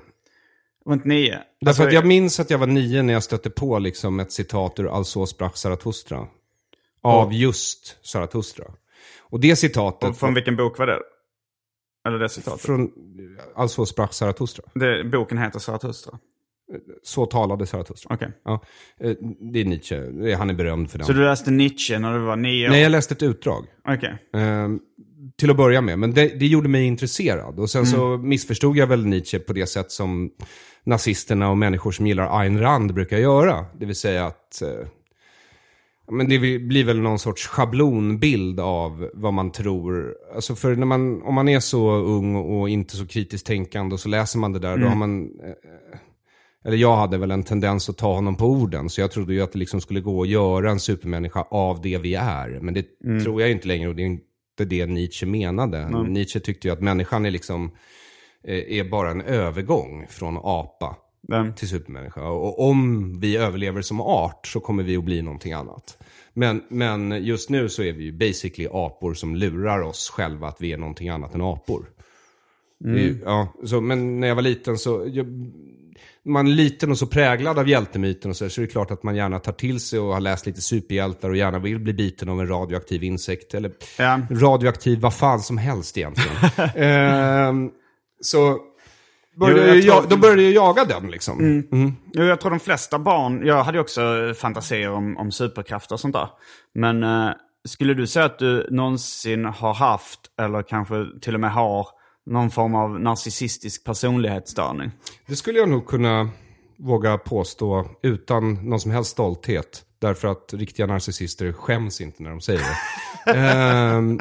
[0.89, 1.39] Runt nio.
[1.61, 4.80] Därför Alltså, jag minns att jag var nio när jag stötte på liksom ett citat
[4.80, 6.26] ur Alltså sprach Zarathustra.
[7.03, 8.64] Av just Zarathustra.
[9.22, 10.09] Och det citatet...
[10.11, 10.99] och från vilken bok var det?
[12.09, 12.61] Eller det citatet?
[12.61, 12.91] Från
[13.57, 14.64] Alltså sprach Zarathustra.
[14.74, 16.18] Det, boken heter Zarathustra.
[17.03, 18.14] Så talade Zarathustra.
[18.14, 18.32] Okej.
[18.45, 18.62] Ja,
[19.01, 19.12] eh,
[19.53, 20.34] det är Nietzsche.
[20.34, 21.07] Han är berömd för den.
[21.07, 22.70] Så du läste Nietzsche när du var nio år?
[22.70, 23.66] Nej, jag läste ett utdrag.
[23.89, 24.18] Okej.
[24.34, 24.68] Eh,
[25.36, 25.99] till att börja med.
[25.99, 27.59] Men det, det gjorde mig intresserad.
[27.59, 28.28] Och sen så Mm.
[28.28, 30.30] missförstod jag väl Nietzsche på det sätt som
[30.89, 33.66] nazisterna och människor som gillar Ayn Rand brukar göra.
[33.78, 34.89] Det vill säga att eh,
[36.11, 40.14] men det blir väl någon sorts schablonbild av vad man tror.
[40.34, 44.01] Alltså för när man, om man är så ung och inte så kritiskt tänkande och
[44.01, 45.22] så läser man det där, då har man...
[45.22, 45.99] Eh,
[46.64, 48.91] eller jag hade väl en tendens att ta honom på orden.
[48.91, 51.99] Så jag trodde ju att det liksom skulle gå att göra en supermänniska av det
[51.99, 52.59] vi är.
[52.61, 52.84] Men det
[53.24, 56.03] tror jag inte längre och det är inte det Nietzsche menade.
[56.09, 57.70] Nietzsche tyckte ju att människan är liksom,
[58.45, 60.97] är bara en övergång från apa
[61.28, 61.55] Vem?
[61.55, 62.22] till supermänniska.
[62.28, 65.99] Och om vi överlever som art så kommer vi att bli någonting annat.
[66.34, 70.57] Men, men just nu så är vi ju basically apor som lurar oss själva att
[70.61, 71.86] vi är någonting annat än apor.
[72.84, 75.05] Är ju- Ja, så, men när jag var liten så...
[75.07, 75.26] Jag,
[76.24, 79.03] man är liten och så präglad av hjältemyten och så, så är det klart att
[79.03, 82.28] man gärna tar till sig och har läst lite superhjältar och gärna vill bli biten
[82.28, 83.55] av en radioaktiv insekt.
[83.55, 84.20] Eller Ja.
[84.30, 86.36] radioaktiv vad fan som helst egentligen.
[86.76, 87.70] Ehm,
[88.21, 88.59] så
[89.37, 91.41] började Jo, jag jag då började jag jaga den liksom.
[91.41, 91.97] Mm.
[92.12, 96.01] Jo, jag tror de flesta barn, jag hade ju också fantasier om, om superkrafter och
[96.01, 96.29] sånt där.
[96.75, 97.31] Men eh,
[97.69, 101.87] skulle du säga att du någonsin har haft, eller kanske till och med har,
[102.27, 104.91] någon form av narcissistisk personlighetsstörning?
[105.27, 106.31] Det skulle jag nog kunna
[106.79, 109.85] våga påstå utan någon som helst stolthet.
[110.01, 112.77] Därför att riktiga narcissister skäms inte när de säger det.
[113.35, 114.18] Ehm,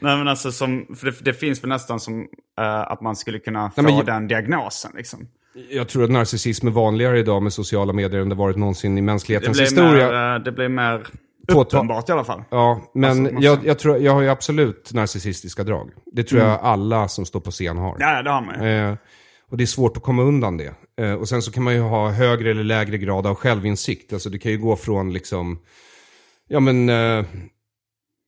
[0.00, 2.20] Nej men alltså som, för det, det finns väl nästan som
[2.60, 5.26] eh, att man skulle kunna få men den diagnosen liksom.
[5.70, 9.00] jag tror att narcissism är vanligare idag med sociala medier än det varit någonsin i
[9.00, 10.06] Det mänsklighetens blir, historia.
[10.10, 11.06] mer, eh, det blir mer
[11.52, 12.42] uppenbart i alla fall.
[12.50, 15.90] Ja, men Alltså, man- jag, jag, tror, jag har ju absolut narcissistiska drag.
[16.12, 17.96] Det tror jag alla som står på scen har.
[17.98, 18.70] Ja, det har man ju.
[18.90, 18.94] Eh,
[19.50, 20.74] och det är svårt att komma undan det.
[21.00, 24.12] Eh, och sen så kan man ju ha högre eller lägre grad av självinsikt.
[24.12, 25.58] Alltså det kan ju gå från liksom,
[26.48, 27.24] ja men, eh,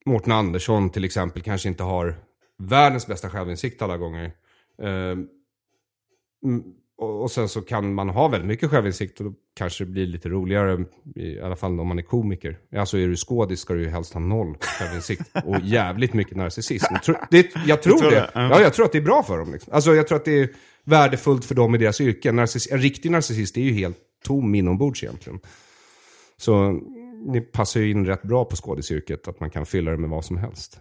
[0.05, 2.15] Mårten Andersson till exempel kanske inte har
[2.57, 4.31] världens bästa självinsikt alla gånger.
[4.81, 5.17] Eh,
[6.43, 6.63] mm,
[6.97, 10.29] och, sen så kan man ha väldigt mycket självinsikt och då kanske det blir lite
[10.29, 10.85] roligare,
[11.15, 12.57] i alla fall om man är komiker.
[12.75, 16.93] Alltså är du skådis ska du ju helst ha noll självinsikt och jävligt mycket narcissism.
[17.29, 18.15] Det, jag tror, tror det.
[18.15, 18.31] det?
[18.33, 18.49] Ja.
[18.49, 19.51] Ja, jag tror att det är bra för dem.
[19.53, 19.73] Liksom.
[19.73, 20.49] Alltså jag tror att det är
[20.83, 22.31] värdefullt för dem i deras yrke.
[22.31, 25.39] Narciss, en riktig narcissist är ju helt tom inombords egentligen.
[26.37, 26.81] Så
[27.33, 30.25] det passar ju in rätt bra på skådisyrket, att man kan fylla det med vad
[30.25, 30.79] som helst.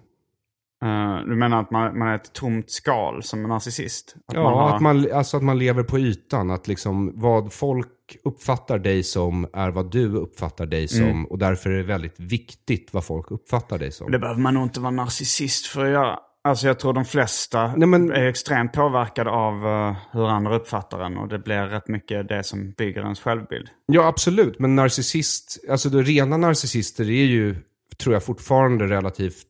[0.85, 4.15] Eh, du menar att man, man är ett tomt skal som en narcissist?
[4.27, 6.51] Att Ja, man har- att, man, alltså att man lever på ytan.
[6.51, 7.89] Att liksom vad folk
[8.25, 11.03] uppfattar dig som är vad du uppfattar dig som.
[11.03, 11.25] Mm.
[11.25, 14.11] Och därför är det väldigt viktigt vad folk uppfattar dig som.
[14.11, 16.19] Det behöver man nog inte vara narcissist för att göra.
[16.45, 21.01] Alltså jag tror de flesta Nej, men- är extremt påverkade av eh, hur andra uppfattar
[21.01, 21.17] en.
[21.19, 23.69] Och det blir rätt mycket det som bygger ens självbild.
[23.87, 24.59] Ja, absolut.
[24.59, 27.57] Men narcissist, alltså de rena narcissister är ju,
[27.99, 29.47] tror jag, fortfarande relativt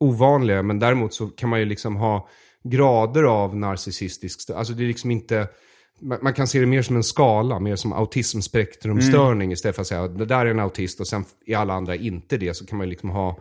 [0.00, 0.62] ovanliga.
[0.62, 2.28] Men däremot så kan man ju liksom ha
[2.64, 5.48] grader av narcissistisk, alltså det är liksom inte,
[6.22, 10.02] man kan se det mer som en skala, mer som autismspektrumstörning istället för att säga
[10.02, 12.54] att det där är en autist och sen är alla andra inte det.
[12.54, 13.38] Så kan man ju liksom ha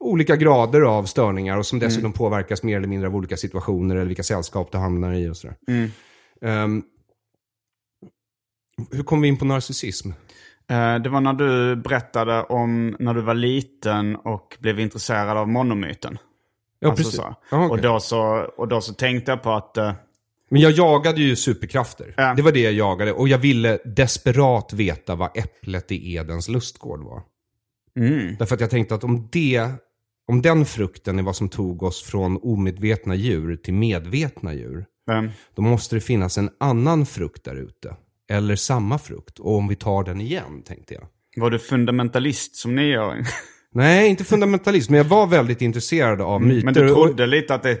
[0.00, 4.06] olika grader av störningar och som dessutom påverkas mer eller mindre av olika situationer eller
[4.06, 5.56] vilka sällskap du hamnar i och sådär.
[6.42, 6.82] Ehm,
[8.90, 10.08] hur kom vi in på narcissism?
[10.70, 15.48] Eh, det var när du berättade om när du var liten och blev intresserad av
[15.48, 16.18] monomyten.
[16.80, 17.20] Ja, Alltså precis.
[17.20, 17.68] Ja, okej.
[17.70, 18.20] och, då så,
[18.56, 19.76] och då så tänkte jag på att...
[19.76, 19.92] eh,
[20.48, 22.14] Men jag jagade ju superkrafter.
[22.16, 22.34] Ja.
[22.34, 23.12] Det var det jag jagade.
[23.12, 27.22] Och jag ville desperat veta vad äpplet i Edens lustgård var.
[27.96, 29.68] mm, Därför att jag tänkte att om det,
[30.28, 35.30] om den frukten är vad som tog oss från omedvetna djur till medvetna djur, vem?
[35.54, 37.96] då måste det finnas en annan frukt där ute.
[38.30, 39.38] Eller samma frukt.
[39.38, 41.06] Och om vi tar den igen, tänkte jag.
[41.36, 43.24] Var du fundamentalist som nioåring?
[43.74, 46.64] Nej, inte fundamentalist, men jag var väldigt intresserad av myter.
[46.64, 47.80] Men du och- trodde lite att det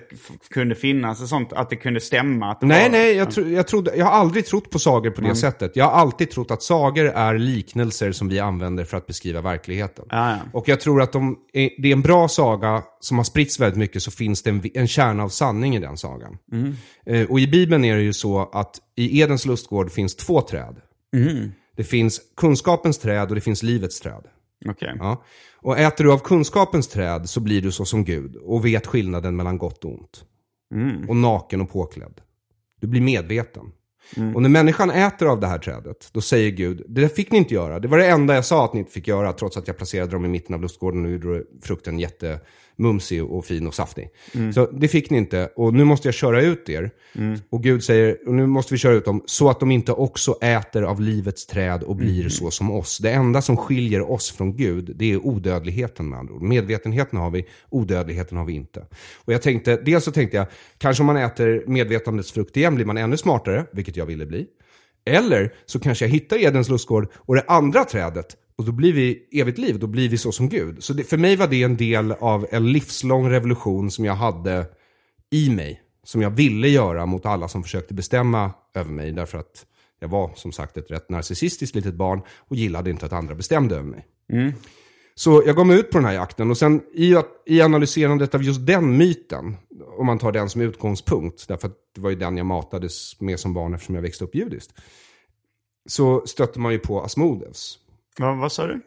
[0.50, 2.50] kunde finnas ett sånt, att det kunde stämma?
[2.50, 5.20] Att Nej, var, nej, jag, tro, jag, trodde, jag har aldrig trott på sagor på
[5.20, 5.76] det sättet.
[5.76, 10.04] Jag har alltid trott att sagor är liknelser som vi använder för att beskriva verkligheten.
[10.10, 10.38] Ja, ja.
[10.52, 14.02] Och jag tror att är, det är en bra saga som har spritts väldigt mycket
[14.02, 16.38] så finns det en, en kärna av sanning i den sagan.
[17.06, 20.76] Eh, och i Bibeln är det ju så att i Edens lustgård finns två träd.
[21.76, 24.24] Det finns kunskapens träd och det finns livets träd.
[24.66, 24.96] Okej.
[24.98, 25.24] Ja.
[25.56, 29.36] Och äter du av kunskapens träd så blir du så som Gud och vet skillnaden
[29.36, 30.24] mellan gott och ont.
[31.08, 32.20] Och naken och påklädd.
[32.80, 33.72] Du blir medveten.
[34.34, 37.38] Och när människan äter av det här trädet, då säger Gud, det där fick ni
[37.38, 37.78] inte göra.
[37.80, 40.10] Det var det enda jag sa att ni inte fick göra, trots att jag placerade
[40.10, 41.98] dem i mitten av lustgården och gjorde frukten
[42.78, 44.10] mumsig och fin och saftig.
[44.54, 46.90] Så det fick ni inte, och nu måste jag köra ut er.
[47.50, 50.38] Och Gud säger, och nu måste vi köra ut dem, så att de inte också
[50.40, 52.98] äter av livets träd och blir så som oss.
[52.98, 56.42] Det enda som skiljer oss från Gud, det är odödligheten med andra ord.
[56.42, 58.86] Medvetenheten har vi, odödligheten har vi inte.
[59.16, 60.46] Och jag tänkte, dels så tänkte jag,
[60.78, 64.46] kanske om man äter medvetandets frukt igen blir man ännu smartare, vilket jag ville bli.
[65.04, 69.28] Eller så kanske jag hittar Edens lustgård och det andra trädet och då blir vi
[69.32, 70.82] evigt liv, då blir vi så som Gud.
[70.84, 74.66] Så det, för mig var det en del av en livslång revolution som jag hade
[75.30, 75.82] i mig.
[76.04, 79.12] Som jag ville göra mot alla som försökte bestämma över mig.
[79.12, 79.66] Därför att
[80.00, 83.74] Jag var som sagt ett rätt narcissistiskt litet barn och gillade inte att andra bestämde
[83.74, 84.06] över mig.
[85.14, 88.42] Så jag gav mig ut på den här jakten och sen i, i analyserandet av
[88.42, 89.56] just den myten,
[89.98, 93.40] om man tar den som utgångspunkt, därför att det var ju den jag matades med
[93.40, 94.74] som barn eftersom jag växte upp judiskt,
[95.88, 97.78] så stötte man ju på Asmodeus.
[98.18, 98.80] Vad, vad sa du?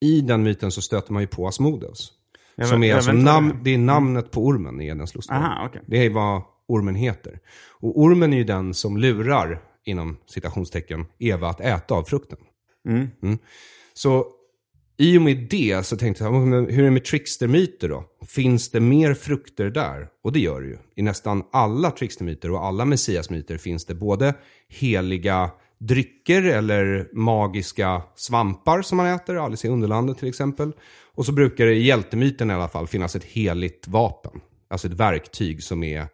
[0.00, 2.12] I den myten så stöter man ju på Asmodeus.
[2.54, 5.38] Jag som är alltså namn, det är namnet på ormen i Edens lustgård.
[5.66, 5.82] Okej.
[5.86, 7.40] Det är vad ormen heter.
[7.80, 12.38] Och ormen är ju den som lurar, inom citationstecken, Eva att äta av frukten.
[12.88, 13.38] Mm.
[13.94, 14.26] Så
[14.96, 18.04] i och med det så tänkte jag, hur är det med trickstermyter då?
[18.28, 20.08] Finns det mer frukter där?
[20.22, 20.78] Och det gör det ju.
[20.96, 24.34] I nästan alla trickstermyter och alla messiasmyter finns det både
[24.68, 25.50] heliga
[25.86, 30.72] drycker eller magiska svampar som man äter, Alice i Underlandet till exempel.
[31.14, 34.40] Och så brukar det i hjältemyten i alla fall finnas ett heligt vapen.
[34.70, 36.06] Alltså ett verktyg som är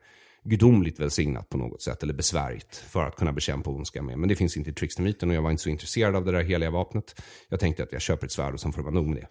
[0.45, 4.19] gudomligt välsignat på något sätt, eller besvärjt för att kunna bekämpa ondska med.
[4.19, 6.43] Men det finns inte i trickstermyten och jag var inte så intresserad av det där
[6.43, 7.23] heliga vapnet.
[7.49, 9.29] Jag tänkte att jag köper ett svärd och sen får det vara nog med det.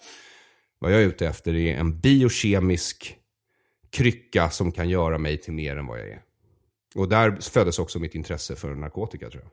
[0.79, 3.15] Vad jag är ute efter är en biokemisk
[3.91, 6.21] krycka som kan göra mig till mer än vad jag är.
[6.95, 9.51] Och där föddes också mitt intresse för narkotika tror jag.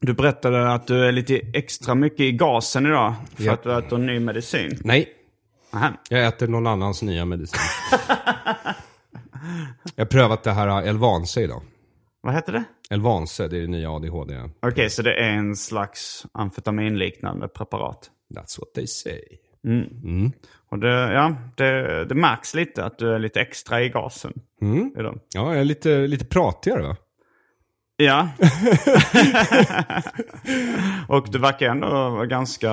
[0.00, 3.52] Du berättade att du är lite extra mycket i gasen idag för Ja.
[3.52, 4.78] att du äter ny medicin.
[4.84, 5.08] Nej,
[5.72, 5.88] Aha.
[6.08, 7.60] jag äter någon annans nya medicin.
[9.94, 11.62] jag har prövat det här Elvanse idag.
[12.20, 12.64] Vad heter det?
[12.90, 14.34] Elvanse, det är det nya ADHD.
[14.62, 18.10] Okej, så det är en slags amfetaminliknande preparat.
[18.34, 19.20] That's what they say.
[20.70, 24.32] Och det, ja, det, det märks lite att du är lite extra i gasen.
[24.98, 25.20] idag.
[25.34, 26.96] Ja, jag är lite, lite pratigare va?
[28.00, 28.28] Ja.
[31.08, 32.70] Och du verkar ändå vara ganska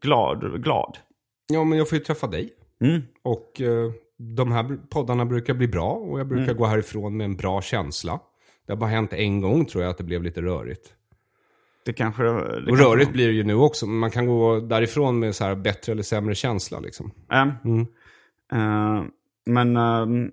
[0.00, 0.62] glad.
[0.62, 0.98] glad.
[1.52, 2.52] Ja, men jag får ju träffa dig.
[3.22, 7.36] Och eh, de här poddarna brukar bli bra och jag brukar gå härifrån med en
[7.36, 8.20] bra känsla.
[8.66, 10.92] Det har bara hänt en gång tror jag att det blev lite rörigt.
[11.84, 12.22] Det kanske...
[12.22, 15.34] Det Och kanske- rörigt blir det ju nu också, men man kan gå därifrån med
[15.34, 17.10] så här bättre eller sämre känsla liksom.
[17.28, 17.42] Ja.
[18.52, 19.02] Eh,
[19.46, 20.30] men ehm,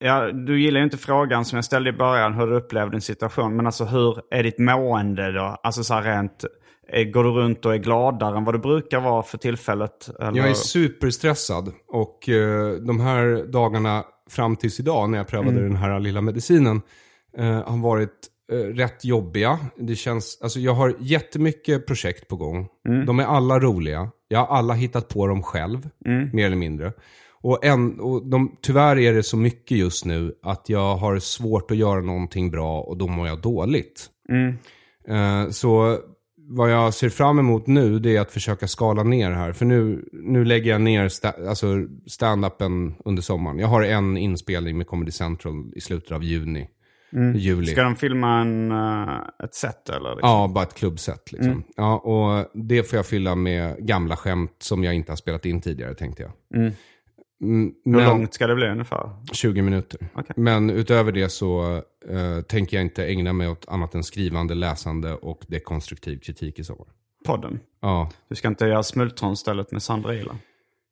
[0.00, 3.00] ja, du gillar ju inte frågan som jag ställde i början, hur du upplevde din
[3.00, 3.56] situation.
[3.56, 5.56] Men alltså hur är ditt mående då?
[5.62, 6.44] Alltså så här rent,
[6.92, 10.10] eh, går du runt och är gladare än vad du brukar vara för tillfället?
[10.20, 10.38] Eller?
[10.38, 15.76] Jag är superstressad och eh, de här dagarna fram tills idag när jag prövade den
[15.76, 16.82] här lilla medicinen
[17.38, 19.58] eh, har varit eh, rätt jobbiga.
[19.76, 22.68] Det känns, alltså jag har jättemycket projekt på gång.
[23.06, 24.10] De är alla roliga.
[24.28, 25.88] Jag har alla hittat på dem själv,
[26.32, 26.92] mer eller mindre.
[27.42, 31.70] Och, en, och de, tyvärr är det så mycket just nu att jag har svårt
[31.70, 34.06] att göra någonting bra och då mår jag dåligt.
[35.08, 35.98] Eh, så
[36.52, 39.52] vad jag ser fram emot nu det är att försöka skala ner här.
[39.52, 41.66] För nu, nu lägger jag ner sta, alltså
[42.06, 43.58] stand-upen under sommaren.
[43.58, 46.68] Jag har en inspelning med Comedy Central i slutet av juni.
[47.34, 47.66] Juli.
[47.66, 50.10] Ska de filma en, eh, ett set eller?
[50.10, 50.28] Liksom?
[50.28, 51.64] Ja, bara ett klubbset liksom.
[51.76, 55.60] Ja, och det får jag fylla med gamla skämt som jag inte har spelat in
[55.60, 56.60] tidigare tänkte jag.
[56.60, 56.72] Mm,
[57.40, 59.10] Hur men- långt ska det bli ungefär?
[59.32, 60.08] 20 minuter.
[60.14, 60.34] Okej.
[60.36, 65.14] Men utöver det så eh, tänker jag inte ägna mig åt annat än skrivande, läsande
[65.14, 66.86] och dekonstruktiv kritik i sommar.
[67.26, 67.60] Podden?
[67.82, 68.10] Ja.
[68.28, 70.36] Du ska inte göra smultronstället med Sandra Ila?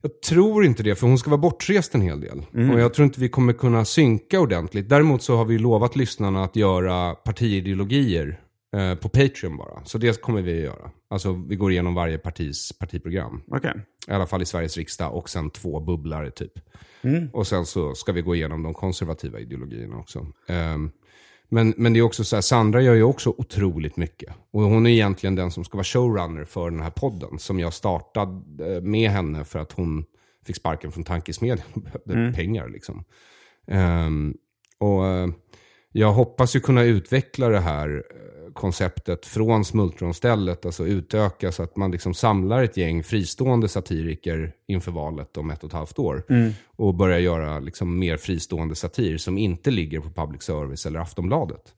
[0.03, 2.39] Jag tror inte det, för hon ska vara bortrest en hel del.
[2.73, 4.89] Och jag tror inte vi kommer kunna synka ordentligt.
[4.89, 8.41] Däremot så har vi lovat lyssnarna att göra partiideologier
[8.77, 9.85] eh, på Patreon bara.
[9.85, 10.91] Så det kommer vi att göra.
[11.11, 13.43] Alltså vi går igenom varje partis partiprogram.
[13.47, 13.75] Okej.
[14.09, 16.53] I alla fall i Sveriges riksdag och sen två bubblare typ.
[17.33, 20.27] Och sen så ska vi gå igenom de konservativa ideologierna också.
[20.49, 20.91] Ehm,
[21.49, 24.35] men, men det är också så här, Sandra gör ju också otroligt mycket.
[24.51, 27.39] Och hon är egentligen den som ska vara showrunner för den här podden.
[27.39, 30.05] Som jag startade eh, med henne för att hon
[30.47, 33.05] fick sparken från Tankesmedjan och behövde pengar liksom.
[33.67, 34.35] Ehm,
[34.79, 35.29] och eh,
[35.93, 41.77] jag hoppas ju kunna utveckla det här eh, konceptet från smultronstället, alltså utöka så att
[41.77, 46.23] man liksom samlar ett gäng fristående satiriker inför valet om ett och ett halvt år.
[46.77, 51.75] Och börjar göra liksom mer fristående satir som inte ligger på public service eller Aftonbladet.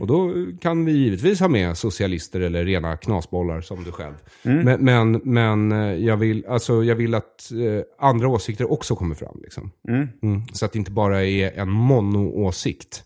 [0.00, 4.14] Och då kan vi givetvis ha med socialister eller rena knasbollar som du själv.
[4.42, 9.14] Men, men, men eh, jag, vill, alltså, jag vill att eh, andra åsikter också kommer
[9.14, 9.40] fram.
[9.42, 9.70] Liksom.
[9.88, 10.42] Mm.
[10.52, 13.04] Så att det inte bara är en mono-åsikt.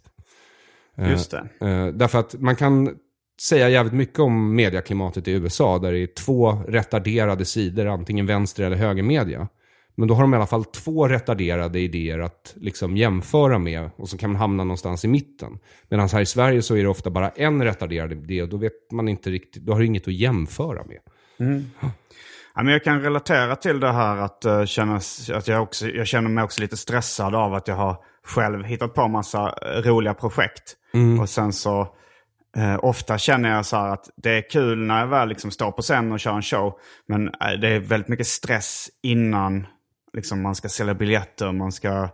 [0.97, 1.67] Eh, Just det.
[1.67, 2.97] eh, därför att man kan
[3.41, 8.63] säga jävligt mycket om medieklimatet i USA där det är två retarderade sidor, antingen vänster
[8.63, 9.49] eller högermedia.
[9.99, 14.09] Men då har de i alla fall två retarderade idéer att liksom jämföra med och
[14.09, 15.59] så kan man hamna någonstans i mitten.
[15.89, 18.93] Medan här i Sverige så är det ofta bara en retarderad idé och då vet
[18.93, 20.99] man inte riktigt, då har du inget att jämföra med.
[22.55, 25.01] Ja, men jag kan relatera till det här att, uh, känna,
[25.35, 28.95] att jag, också, jag känner mig också lite stressad av att jag har själv hittat
[28.95, 30.77] på massa eh, roliga projekt.
[31.21, 31.81] Och sen så
[32.57, 35.83] eh, ofta känner jag så att det är kul när jag väl liksom står på
[35.83, 36.73] scen och kör en show.
[37.07, 39.67] Men eh, det är väldigt mycket stress innan
[40.13, 42.09] liksom, man ska sälja biljetter, man ska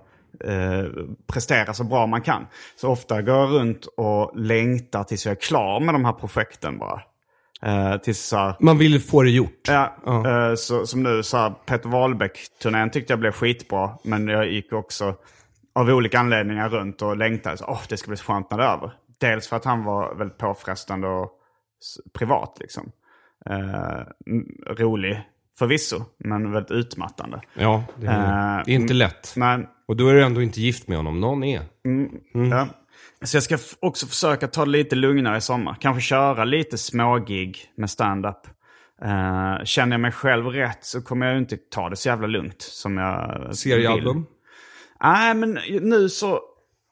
[0.44, 0.84] eh,
[1.26, 2.46] prestera så bra man kan.
[2.76, 6.78] Så ofta går jag runt och längtar tills jag är klar med de här projekten
[6.78, 7.02] bara.
[7.62, 9.68] Eh, tills så här, Man vill få det gjort.
[9.68, 13.90] Ja, eh, så, som nu så här, Peter Wahlbeck-turnén tyckte jag blev skitbra.
[14.04, 15.14] Men jag gick också
[15.74, 17.56] av olika anledningar runt och längtade.
[17.56, 18.92] Så, oh, det ska bli så skönt när det är över.
[19.20, 21.30] Dels för att han var väldigt påfrestande och
[22.12, 22.92] privat liksom.
[23.50, 24.00] Eh,
[24.74, 25.22] rolig
[25.58, 27.40] förvisso, men väldigt utmattande.
[27.54, 29.32] Ja, det är, Eh, det är inte lätt.
[29.36, 31.20] Men Och då är du ändå inte gift med honom.
[31.20, 31.62] Någon är.
[32.50, 32.68] Ja.
[33.22, 35.76] Så jag ska också försöka ta det lite lugnare i sommar.
[35.80, 38.46] Kanske köra lite smågig med stand-up.
[39.02, 42.62] Eh, känner jag mig själv rätt så kommer jag inte ta det så jävla lugnt
[42.62, 43.56] som jag vill.
[43.56, 44.26] Seriealbum.
[45.02, 46.40] Nej, men nu så,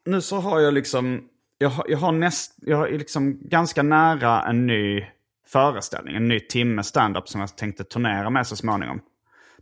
[0.07, 1.21] nu så har jag liksom...
[1.59, 5.07] Jag har, jag har, näst, jag har liksom ganska nära en ny
[5.53, 6.17] föreställning.
[6.17, 9.01] En ny timme stand-up som jag tänkte turnera med så småningom.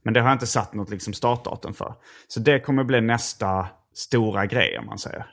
[0.03, 1.95] Men det har jag inte satt något liksom startdatum för.
[2.29, 5.27] Så det kommer bli nästa stora grej om man säger.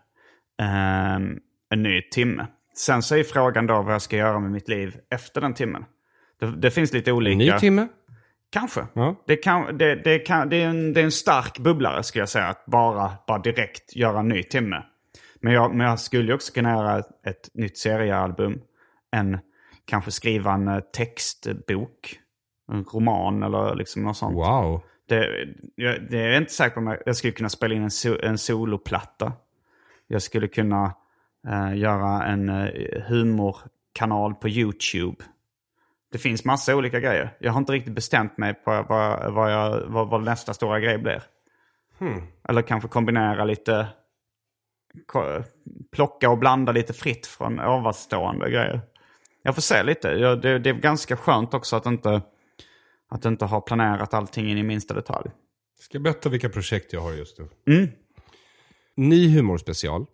[0.62, 1.40] Ehm,
[1.70, 2.48] en ny timme.
[2.76, 5.86] Sen så är frågan då vad jag ska göra med mitt liv efter den timmen.
[6.40, 7.32] Det, det finns lite olika...
[7.32, 7.88] En ny timme.
[8.50, 8.88] Kanske.
[8.94, 9.24] Ja.
[9.28, 12.30] Det, kan, det, det, kan, det, är en, det är en stark bubblare skulle jag
[12.30, 12.48] säga.
[12.48, 14.84] Att bara, bara direkt göra en ny timme.
[15.42, 18.62] Men jag, men jag skulle ju också kunna göra ett, ett nytt seriealbum.
[19.12, 19.40] En,
[19.88, 22.20] kanske skriva en eh, textbok.
[22.72, 24.36] En roman eller liksom något sånt.
[24.36, 24.82] Wow.
[25.08, 28.18] Det, jag, det är inte säkert på om jag, skulle kunna spela in en, so,
[28.24, 29.34] en soloplatta.
[30.08, 30.94] Jag skulle kunna
[31.48, 35.24] eh, göra en eh, humorkanal på YouTube.
[36.12, 37.38] Det finns massa olika grejer.
[37.40, 40.98] Jag har inte riktigt bestämt mig på vad, vad, jag, vad, vad nästa stora grej
[40.98, 41.24] blir.
[42.50, 43.88] Eller kanske kombinera lite,
[45.92, 48.82] plocka och blanda lite fritt från ovanstående grejer.
[49.48, 50.08] Jag får se lite.
[50.08, 52.22] Jag, det, det är ganska skönt också att inte,
[53.10, 55.30] att inte ha planerat allting in i minsta detalj.
[55.80, 57.90] Ska jag berätta vilka projekt jag har just nu?
[58.96, 60.06] Ny humorspecial.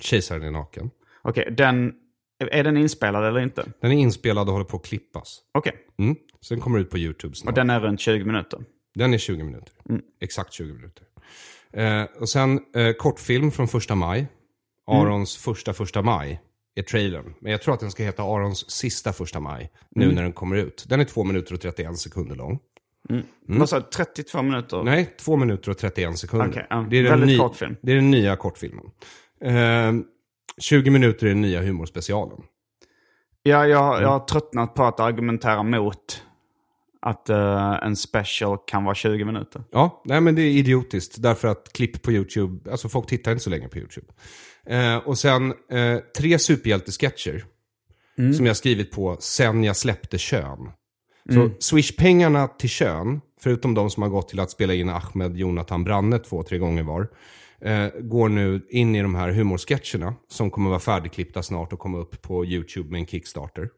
[0.00, 0.90] Kejsaren är naken.
[1.22, 1.94] Okej, den,
[2.38, 3.72] är den inspelad eller inte?
[3.80, 5.38] Den är inspelad och håller på att klippas.
[5.54, 6.16] Okej, Mm.
[6.40, 7.48] Så den kommer ut på YouTube snart.
[7.48, 8.60] och den är runt 20 minuter.
[8.94, 9.72] Den är 20 minuter.
[10.20, 11.04] Exakt 20 minuter.
[11.72, 14.26] Eh, och sen eh, kortfilm från första maj.
[14.86, 16.40] Arons första första maj
[16.74, 17.34] är trailern.
[17.40, 19.70] Men jag tror att den ska heta Arons sista första maj.
[19.90, 20.84] Nu när den kommer ut.
[20.88, 22.58] Den är 2 minuter och 31 sekunder lång.
[23.46, 23.86] Vad sa du?
[23.94, 24.82] 32 minuter?
[24.82, 26.48] Nej, 2 minuter och 31 sekunder.
[26.48, 26.86] Okej, ja.
[26.90, 27.76] det, är den Väldigt ny- kort film.
[27.82, 28.84] det är den nya kortfilmen.
[29.44, 29.92] Eh,
[30.58, 32.38] 20 minuter är den nya humorspecialen.
[33.42, 36.22] Ja, jag, jag har tröttnat på att argumentera mot
[37.02, 39.62] att eh, en special kan vara 20 minuter.
[39.70, 41.22] Ja, nej men det är idiotiskt.
[41.22, 44.06] Därför att klipp på YouTube, alltså folk tittar inte så länge på YouTube.
[44.66, 47.44] Eh, och sen eh, tre superhjältesketcher.
[48.36, 50.70] Som jag skrivit på sen jag släppte kön.
[51.30, 55.84] Så Swish-pengarna till kön, förutom de som har gått till att spela in Ahmed Jonathan
[55.84, 57.08] Branne två, tre gånger var.
[57.60, 61.98] Eh, går nu in i de här humorsketcherna som kommer vara färdigklippta snart och komma
[61.98, 63.68] upp på YouTube med en Kickstarter.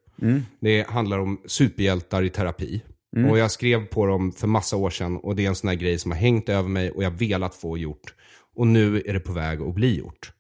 [0.61, 2.83] Det handlar om superhjältar i terapi.
[3.31, 5.77] Och jag skrev på dem för massa år sedan och det är en sån här
[5.77, 8.15] grej som har hängt över mig och jag velat få gjort.
[8.57, 10.33] Och nu är det på väg att bli gjort.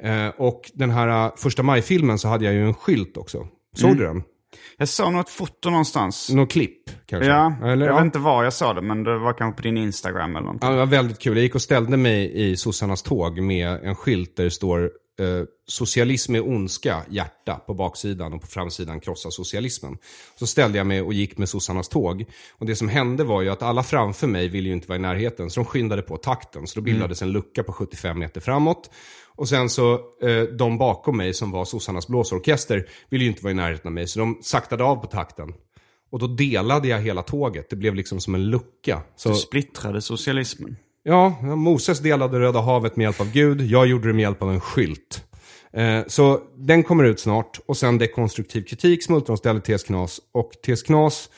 [0.00, 3.46] Eh, och den här uh, första maj-filmen så hade jag ju en skylt också.
[3.76, 4.22] Såg du den?
[4.78, 6.30] Jag såg något foto någonstans.
[6.30, 7.30] Någon klipp kanske?
[7.30, 7.96] Ja, Eller, jag ja.
[7.96, 10.66] vet inte var jag sa det, men det var kanske på din Instagram eller någonting.
[10.68, 11.36] Ja, det var väldigt kul.
[11.36, 15.44] Jag gick och ställde mig i sossarnas tåg med en skylt där det står eh,
[15.66, 19.98] socialism är ondska, hjärta på baksidan och på framsidan krossa socialismen.
[20.38, 22.24] Så ställde jag mig och gick med sossarnas tåg.
[22.52, 25.02] Och det som hände var ju att alla framför mig ville ju inte vara i
[25.02, 26.66] närheten, så de skyndade på takten.
[26.66, 28.90] Så då bildades en lucka på 75 meter framåt.
[29.36, 33.50] Och sen så, eh, de bakom mig som var sossarnas blåsorkester ville ju inte vara
[33.50, 35.54] i närheten av mig, så de saktade av på takten.
[36.10, 37.70] Och då delade jag hela tåget.
[37.70, 39.02] Det blev liksom som en lucka.
[39.16, 40.76] Så, Du splittrade socialismen.
[41.02, 43.60] Ja, Moses delade Röda havet med hjälp av Gud.
[43.60, 45.24] Jag gjorde det med hjälp av en skylt.
[45.72, 47.60] Eh, så den kommer ut snart.
[47.66, 50.20] Och sen dekonstruktiv kritik, smultronställe, tes knas.
[50.32, 51.30] Och tes knas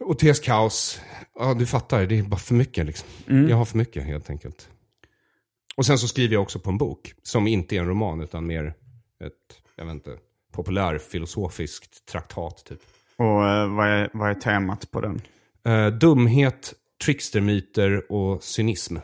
[0.00, 1.00] och tes kaos.
[1.38, 2.06] Ja, du fattar.
[2.06, 3.08] Det är bara för mycket liksom.
[3.48, 4.68] Jag har för mycket helt enkelt.
[5.78, 7.14] Och sen så skriver jag också på en bok.
[7.22, 8.74] Som inte är en roman utan mer
[9.24, 9.32] ett,
[9.76, 10.16] jag vet inte,
[10.52, 12.78] populärfilosofiskt traktat typ.
[13.16, 15.20] Och eh, vad, är, vad är temat på den?
[15.66, 16.74] Eh, dumhet,
[17.04, 18.96] trickstermyter och cynism.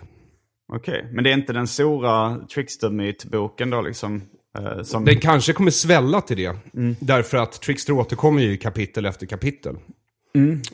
[0.72, 4.22] Okej, men det är inte den stora Trickster-mytboken då liksom?
[4.58, 5.04] eh, som...
[5.04, 6.56] Den kanske kommer svälla till det.
[7.00, 9.76] Därför att Trickster återkommer ju i kapitel efter kapitel.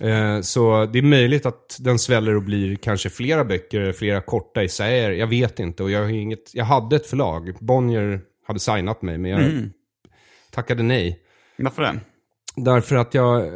[0.01, 4.63] Eh, så det är möjligt att den sväller och blir kanske flera böcker, flera korta
[4.63, 5.11] essäer.
[5.11, 5.83] Jag vet inte.
[5.83, 7.55] Och jag, inget, jag hade ett förlag.
[7.61, 9.19] Bonnier hade signat mig.
[9.19, 9.71] Men jag Mm.
[10.51, 11.21] tackade nej.
[11.59, 12.01] Varför det?
[12.57, 13.47] Därför att jag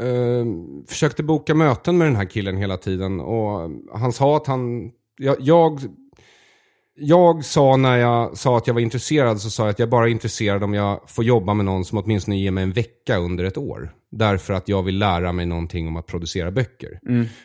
[0.00, 0.44] eh,
[0.88, 3.20] försökte boka möten med den här killen hela tiden.
[3.20, 4.90] Och han sa att han...
[5.18, 5.80] Jag, jag,
[6.96, 10.06] jag sa när jag sa att jag var intresserad så sa jag att jag bara
[10.06, 13.44] är intresserad om jag får jobba med någon som åtminstone ger mig en vecka under
[13.44, 13.92] ett år.
[14.16, 17.00] Därför att jag vill lära mig någonting om att producera böcker.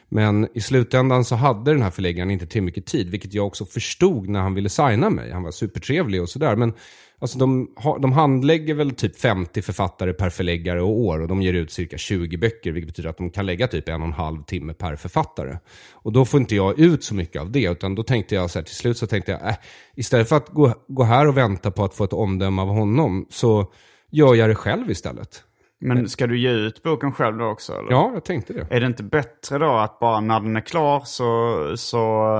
[0.09, 3.65] Men i slutändan så hade den här förläggaren inte till mycket tid, vilket jag också
[3.65, 5.31] förstod när han ville signa mig.
[5.31, 6.55] Han var supertrevlig och sådär.
[6.55, 6.73] Men
[7.19, 7.69] alltså de,
[8.01, 11.97] de handlägger väl typ 50 författare per förläggare och år och de ger ut cirka
[11.97, 14.95] 20 böcker, vilket betyder att de kan lägga typ en och en halv timme per
[14.95, 15.57] författare.
[15.91, 18.59] Och då får inte jag ut så mycket av det, utan då tänkte jag så
[18.59, 19.55] här, till slut så tänkte jag, äh,
[19.95, 23.25] istället för att gå, gå här och vänta på att få ett omdöme av honom,
[23.29, 23.71] så
[24.11, 25.43] gör jag det själv istället.
[25.81, 27.73] Men ska du ge ut boken själv då också?
[27.73, 27.91] Eller?
[27.91, 28.67] Ja, jag tänkte det.
[28.69, 32.35] Är det inte bättre då att bara när den är klar så, så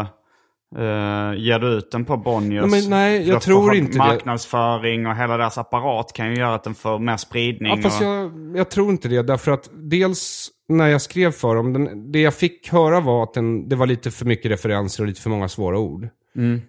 [0.78, 2.88] uh, ger du ut den på Bonniers?
[2.90, 3.98] Nej, För jag tror inte det.
[3.98, 7.76] Marknadsföring och hela deras apparat kan ju göra att den får mer spridning.
[7.76, 8.08] Ja, fast och...
[8.08, 9.22] jag, jag tror inte det.
[9.22, 13.34] Därför att dels när jag skrev för dem, den, det jag fick höra var att
[13.34, 16.10] den, det var lite för mycket referenser och lite för många svåra ord.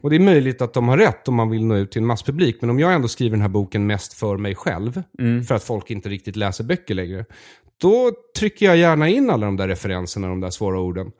[0.00, 2.06] Och det är möjligt att de har rätt om man vill nå ut till en
[2.06, 2.56] masspublik.
[2.60, 5.02] Men om jag ändå skriver den här boken mest för mig själv,
[5.48, 7.24] för att folk inte riktigt läser böcker längre,
[7.80, 11.12] då trycker jag gärna in alla de där referenserna, de där svåra orden.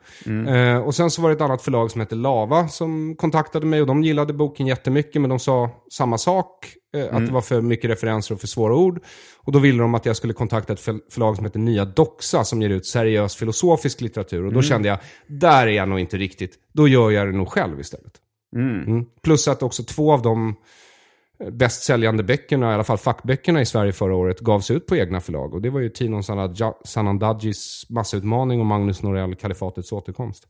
[0.47, 3.81] Eh, och sen så var det ett annat förlag som hette Lava som kontaktade mig
[3.81, 6.65] och de gillade boken jättemycket men de sa samma sak.
[6.95, 8.99] Eh, Att det var för mycket referenser och för svåra ord.
[9.37, 12.43] Och då ville de att jag skulle kontakta ett för- förlag som heter Nya Doxa
[12.43, 14.45] som ger ut seriös filosofisk litteratur.
[14.45, 16.53] Och då kände jag, där är jag nog inte riktigt.
[16.73, 18.13] Då gör jag det nog själv istället.
[18.55, 18.83] Mm.
[18.87, 19.05] mm.
[19.21, 20.55] Plus att också två av de
[21.39, 24.95] eh, bäst säljande böckerna, i alla fall fackböckerna i Sverige förra året, gavs ut på
[24.95, 25.53] egna förlag.
[25.53, 26.23] Och det var ju Tinon
[26.83, 30.47] Sanandajis Massutmaning och Magnus Norell Kalifatets återkomst.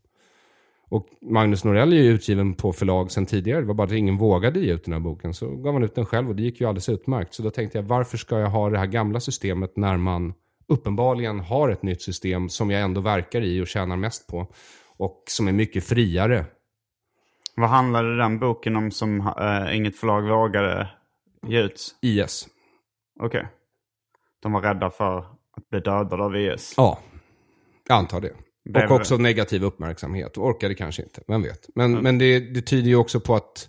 [0.92, 3.60] Och Magnus Norell är ju utgiven på förlag sedan tidigare.
[3.60, 5.34] Det var bara att ingen vågade ge ut den här boken.
[5.34, 7.34] Så gav han ut den själv och det gick ju alldeles utmärkt.
[7.34, 10.34] Så då tänkte jag, varför ska jag ha det här gamla systemet när man
[10.68, 14.46] uppenbarligen har ett nytt system som jag ändå verkar i och tjänar mest på.
[14.96, 16.44] Och som är mycket friare.
[17.56, 20.88] Vad handlade den boken om som eh, inget förlag vågade
[21.46, 21.94] ge ut?
[22.02, 22.48] IS.
[23.20, 23.48] Okej.
[24.42, 25.18] De var rädda för
[25.56, 26.74] att bli dödade av IS.
[26.76, 26.98] Ja,
[27.88, 28.32] jag antar det.
[28.84, 30.38] Och också negativ uppmärksamhet.
[30.38, 31.68] Orkade kanske inte, vem vet.
[31.74, 33.68] Men, men det, det tyder ju också på att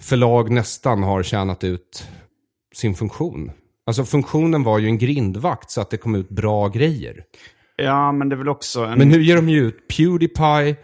[0.00, 2.08] förlag nästan har tjänat ut
[2.74, 3.50] sin funktion.
[3.86, 7.24] Alltså funktionen var ju en grindvakt så att det kom ut bra grejer.
[7.76, 8.98] Ja, men det är väl också en...
[8.98, 10.76] Men nu ger de ju ut Pewdiepie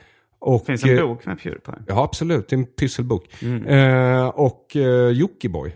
[0.43, 0.67] och...
[0.67, 1.75] finns en eh, bok med Pewdiepie.
[1.87, 2.49] Ja, absolut.
[2.49, 3.43] Det är en pysselbok.
[3.43, 3.67] Mm.
[3.67, 5.73] Eh, och eh, Jockiboi.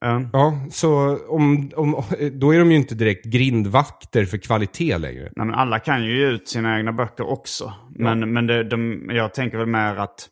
[0.00, 0.22] Ja.
[0.32, 2.02] Ja, så om, om,
[2.32, 5.22] då är de ju inte direkt grindvakter för kvalitet längre.
[5.22, 7.72] Nej, men alla kan ju ge ut sina egna böcker också.
[7.90, 10.28] Men, men det, de, jag tänker väl mer att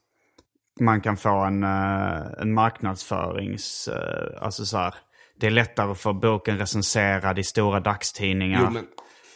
[0.81, 3.89] man kan få en, eh, en marknadsförings...
[3.89, 4.95] eh, Alltså så här,
[5.41, 8.61] det är lättare att få boken recenserad i stora dagstidningar.
[8.65, 8.85] Jo, men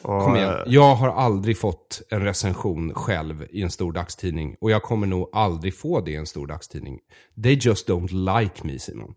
[0.03, 0.49] och, Kom igen.
[0.49, 4.57] eh, Jag har aldrig fått en recension själv i en stor dagstidning.
[4.61, 7.01] Och jag kommer nog aldrig få det i en stor dagstidning.
[7.43, 9.15] They just don't like me, Simon.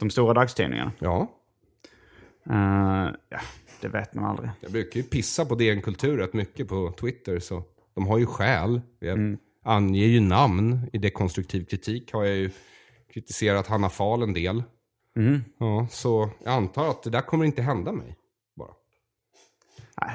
[0.00, 0.92] De stora dagstidningarna.
[0.98, 1.28] Ja,
[2.50, 3.38] Eh, ja,
[3.80, 4.50] det vet man aldrig.
[4.60, 7.38] jag brukar ju pissa på DN Kultur rätt mycket på Twitter.
[7.38, 7.62] Så
[7.94, 8.80] de har ju skäl.
[8.98, 10.80] Jag anger ju namn.
[10.92, 12.50] I dekonstruktiv kritik har jag ju
[13.14, 14.62] kritiserat Hanna Fahl en del.
[15.58, 18.16] Ja, så jag antar att det där kommer inte hända mig.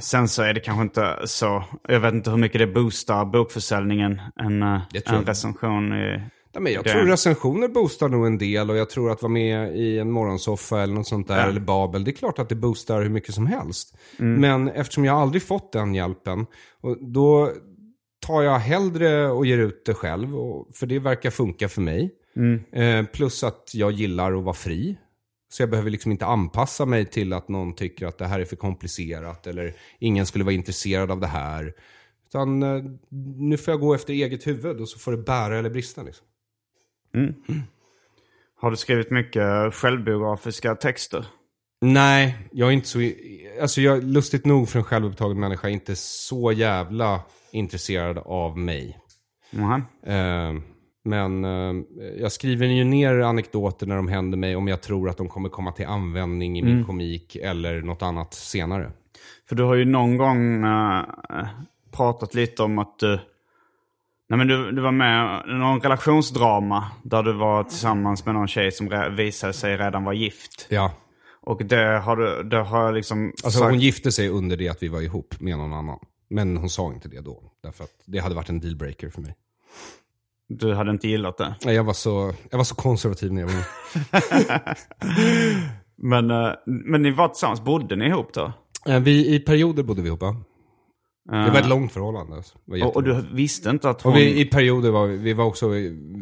[0.01, 1.63] Sen så är det kanske inte så...
[1.87, 4.21] Jag vet inte hur mycket det boostar bokförsäljningen.
[4.35, 6.21] En, eh, en recension i...
[6.53, 9.31] Ja, men jag Det- tror recensioner boostar nog en del och jag tror att vara
[9.31, 11.43] med i en morgonsoffa eller något sånt där, Ja.
[11.47, 13.97] eller Babel, det är klart att det boostar hur mycket som helst.
[14.17, 16.45] Men eftersom jag aldrig fått den hjälpen,
[16.81, 17.51] och då
[18.27, 20.27] tar jag hellre och ger ut det själv,
[20.75, 22.11] för det verkar funka för mig.
[22.73, 24.97] Eh, plus att jag gillar att vara fri.
[25.49, 28.45] Så jag behöver liksom inte anpassa mig till att någon tycker att det här är
[28.45, 31.73] för komplicerat eller ingen skulle vara intresserad av det här.
[32.27, 32.83] Utan eh,
[33.37, 36.03] nu får jag gå efter eget huvud och så får det bära eller brista.
[36.03, 36.25] Liksom.
[38.55, 41.25] Har du skrivit mycket självbiografiska texter?
[41.81, 43.11] Nej, jag är inte så...
[43.61, 47.21] Alltså jag, lustigt nog för en självupptagen människa, är inte så jävla
[47.51, 48.99] intresserad av mig.
[49.51, 49.83] Mhm.
[50.03, 50.61] Eh,
[51.09, 51.83] men eh,
[52.19, 55.49] jag skriver ju ner anekdoter när de händer mig om jag tror att de kommer
[55.49, 58.91] komma till användning i min komik eller något annat senare.
[59.49, 61.03] För du har ju någon gång eh,
[61.91, 63.19] pratat lite om att du...
[64.29, 68.47] Nej men du, du var med i någon relationsdrama där du var tillsammans med någon
[68.47, 70.67] tjej som re- visade sig redan vara gift.
[70.69, 70.91] Ja,
[71.41, 73.71] Och det har du, det har jag liksom alltså sagt...
[73.71, 75.99] hon gifte sig under det att vi var ihop med någon annan.
[76.29, 79.35] Men hon sa inte det då, därför att det hade varit en dealbreaker för mig.
[80.49, 81.55] Du hade inte gillat det.
[81.65, 83.63] Nej, Jag var så, jag var så konservativ när jag var.
[86.01, 88.51] Men, eh, men ni var tillsammans, bodde ni ihop då?
[88.85, 90.35] Eh, Vi, I perioder bodde vi ihop, ja.
[91.31, 92.43] Det var ett långt förhållande.
[92.83, 94.11] Och, och du visste inte att hon...
[94.13, 95.69] Och vi, i perioder var vi, var också,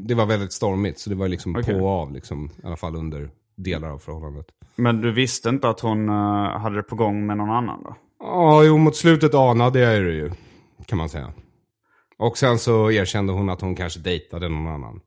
[0.07, 0.99] det var väldigt stormigt.
[0.99, 1.73] Så det var liksom Okej.
[1.73, 4.45] på och av, liksom, i alla fall under delar av förhållandet.
[4.75, 7.95] Men du visste inte att hon eh, hade det på gång med någon annan då?
[8.19, 10.32] Ja, jo, mot slutet anade jag det ju,
[10.86, 11.34] kan man säga.
[12.18, 14.99] Och sen så erkände hon att hon kanske dejtade någon annan.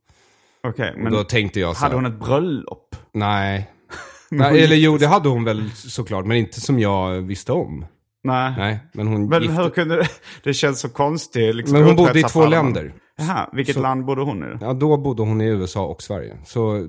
[0.62, 2.96] Okej, Och men då tänkte jag så hade hon ett bröllop?
[3.12, 3.70] nej.
[4.30, 4.64] nej.
[4.64, 7.86] Eller jo, det hade hon väl såklart, men inte som jag visste om.
[8.22, 8.54] Nej.
[8.58, 9.62] Nej, men hon Men gifte...
[9.62, 10.08] hur kunde det...
[10.42, 11.54] Det känns så konstigt.
[11.54, 12.92] Liksom, Men hon bodde i två länder.
[13.16, 14.56] Jaha, vilket Så- land bodde hon i?
[14.60, 16.36] Ja, då bodde hon i USA och Sverige.
[16.44, 16.86] Så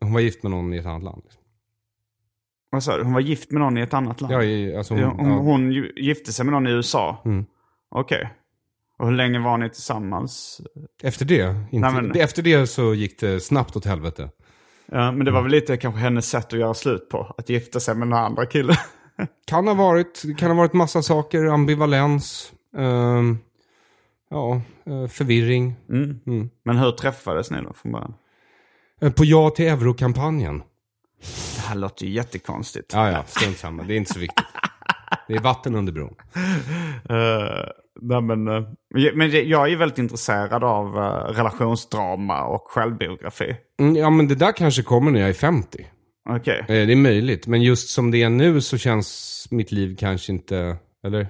[0.00, 1.22] hon var gift med någon i ett annat land.
[2.70, 3.02] Vad sa du?
[3.04, 4.34] Hon var gift med någon i ett annat land?
[4.34, 5.36] Ja, i, alltså hon, hon, ja.
[5.36, 7.22] hon gifte sig med någon i USA?
[7.24, 7.46] Mm.
[7.90, 8.30] Okej.
[8.98, 10.60] Och hur länge var ni tillsammans?
[11.02, 14.30] Efter det, inte, Nej, men- efter det så gick det snabbt åt helvete.
[14.86, 17.34] Ja, men det var väl lite kanske hennes sätt att göra slut på.
[17.38, 18.76] Att gifta sig med den andra killen.
[19.46, 23.38] Kan ha varit, kan ha varit massa saker, ambivalens, ehm,
[24.30, 25.74] ja, eh, förvirring.
[25.88, 26.50] Mm.
[26.64, 28.14] Men hur träffades ni då från början?
[29.00, 30.62] Eh, På ja till euro-kampanjen.
[31.56, 32.92] Det här låter ju jättekonstigt.
[32.92, 33.82] Ja, ja, strunt samma.
[33.82, 34.46] Det är inte så viktigt.
[35.28, 36.14] Det är vatten under bron.
[38.02, 38.62] Nej, men, eh,
[39.14, 41.02] men jag är ju väldigt intresserad av uh,
[41.36, 43.56] relationsdrama och självbiografi.
[43.80, 45.86] Mm, ja, men det där kanske kommer när jag är 50.
[46.30, 46.58] Okej.
[46.60, 50.32] Eh, Det är möjligt, men just som det är nu så känns mitt liv kanske
[50.32, 51.28] inte, eller?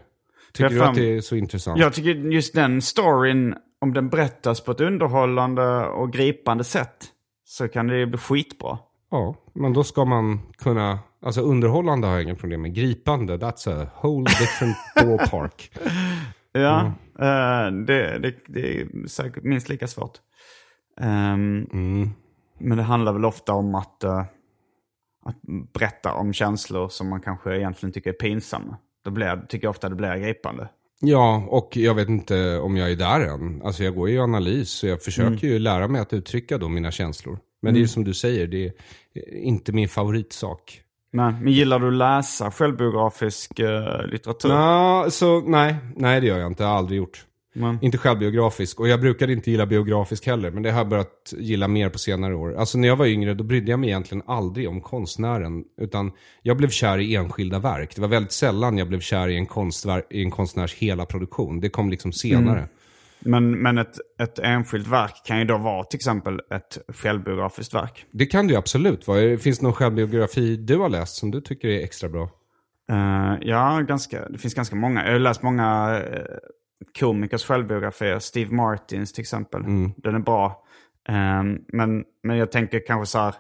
[0.53, 1.81] Tycker du att det är så intressant?
[1.81, 6.97] Jag tycker just den storyn, om den berättas på ett underhållande och gripande sätt,
[7.45, 8.79] så kan det bli skitbra.
[9.11, 12.75] Ja, men då ska man kunna, alltså underhållande har jag inga problem med.
[12.75, 15.71] Gripande, that's a whole different ballpark.
[16.53, 20.19] Ja, eh, det, det, det är säkert minst lika svårt.
[21.01, 22.11] Ehm, Mm.
[22.59, 24.25] Men det handlar väl ofta om att, eh,
[25.25, 25.37] att
[25.73, 28.77] berätta om känslor som man kanske egentligen tycker är pinsamma.
[29.05, 30.69] Då blir, tycker jag ofta det blir gripande.
[31.01, 33.63] Ja, och jag vet inte om jag är där än.
[33.63, 36.69] Alltså jag går ju i analys, så jag försöker ju lära mig att uttrycka då
[36.69, 37.39] mina känslor.
[37.63, 38.73] Men det är ju som du säger, det är
[39.35, 40.83] inte min favoritsak.
[41.11, 44.49] Nej, men gillar du att läsa självbiografisk eh, litteratur?
[44.49, 46.63] Nå, så, nej, nej det gör jag inte.
[46.63, 47.25] Jag har aldrig gjort.
[47.55, 48.81] Men, Inte självbiografisk.
[48.81, 50.51] Och jag brukade inte gilla biografisk heller.
[50.51, 52.55] Men det har jag börjat gilla mer på senare år.
[52.57, 55.65] Alltså när jag var yngre då brydde jag mig egentligen aldrig om konstnären.
[55.81, 57.95] Utan jag blev kär i enskilda verk.
[57.95, 61.61] Det var väldigt sällan jag blev kär i en, konstver- i en konstnärs hela produktion.
[61.61, 62.69] Det kom liksom senare.
[63.21, 68.05] Men, men ett, ett enskilt verk kan ju då vara till exempel ett självbiografiskt verk.
[68.11, 69.39] Det kan det ju absolut vara.
[69.39, 72.31] Finns det någon självbiografi du har läst som du tycker är extra bra?
[72.91, 75.05] Eh, ja, ganska, det finns ganska många.
[75.05, 76.03] Jag har läst många uh,
[77.01, 78.19] komikers självbiografier.
[78.19, 79.62] Steve Martins till exempel.
[79.97, 80.64] Den är bra.
[81.09, 81.43] Eh,
[81.73, 83.35] men, men jag tänker kanske så här.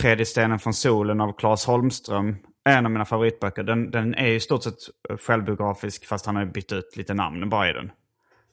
[0.00, 2.36] Tredje stenen från solen av Claes Holmström.
[2.68, 3.62] En av mina favoritböcker.
[3.62, 4.74] Den, den är i stort sett
[5.20, 7.90] självbiografisk fast han har bytt ut lite namn bara i den.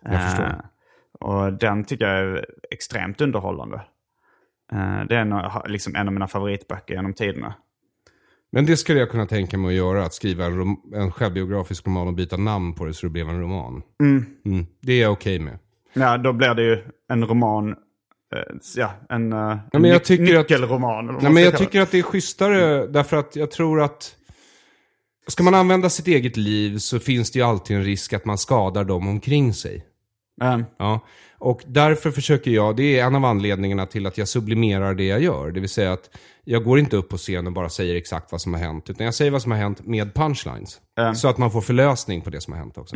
[0.03, 0.43] Jag förstår.
[0.45, 0.55] Eh,
[1.19, 3.75] och den tycker jag är extremt underhållande.
[4.73, 7.53] Eh, det är en, av- liksom en av mina favoritböcker genom tiderna.
[8.51, 10.05] Men det skulle jag kunna tänka mig att göra.
[10.05, 13.29] Att skriva en, rom- en självbiografisk roman och byta namn på det så det blev
[13.29, 13.81] en roman.
[14.03, 14.65] Mm.
[14.81, 15.59] Det är jag okej med.
[15.93, 17.69] Ja, då blir det ju en roman.
[17.69, 17.75] eh,
[18.75, 21.07] ja, en, en men jag tycker att- nyckelroman.
[21.07, 24.15] vad Nej, men jag tycker att det är schysstare därför att jag tror att
[25.27, 28.37] ska man använda sitt eget liv så finns det ju alltid en risk att man
[28.37, 29.85] skadar dem omkring sig.
[30.41, 30.99] Eh, Ja.
[31.37, 35.21] Och därför försöker jag, det är en av anledningarna till att jag sublimerar det jag
[35.21, 35.51] gör.
[35.51, 36.09] Det vill säga att
[36.43, 38.89] jag går inte upp på scen och bara säger exakt vad som har hänt.
[38.89, 40.79] Utan jag säger vad som har hänt med punchlines.
[40.99, 41.15] Mm.
[41.15, 42.95] Så att man får förlösning på det som har hänt också.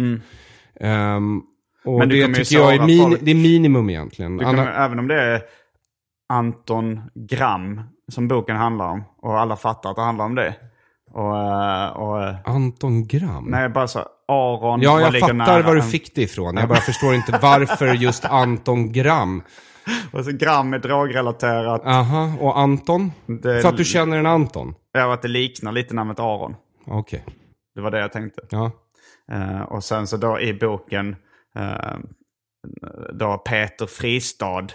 [0.79, 1.41] Ehm,
[1.85, 3.21] och Men det kommer tycker jag är, min, folk.
[3.21, 4.39] det är minimum egentligen.
[4.39, 5.41] kan, Anna, Även om det är
[6.29, 7.81] Anton Gram
[8.11, 9.03] som boken handlar om.
[9.21, 10.55] Och alla fattar att det handlar om det.
[11.11, 13.45] Och, eh, och Anton Gram?
[13.47, 14.05] nej, bara så.
[14.27, 16.57] Aron Ja, jag fattar nära var du fick det ifrån.
[16.57, 19.43] Jag bara förstår inte varför just Anton Gram.
[20.13, 21.85] Och så Gram är drogrelaterat.
[21.85, 23.11] Aha, och Anton?
[23.25, 24.75] Det- För att du känner en Anton?
[24.91, 26.55] Ja, att det liknar lite namnet Aron.
[26.87, 27.25] Okej.
[27.75, 28.41] Det var det jag tänkte.
[28.49, 28.71] Ja.
[29.31, 31.15] Eh, och sen så då i boken,
[31.55, 31.97] eh,
[33.13, 34.67] då Peter Fristad,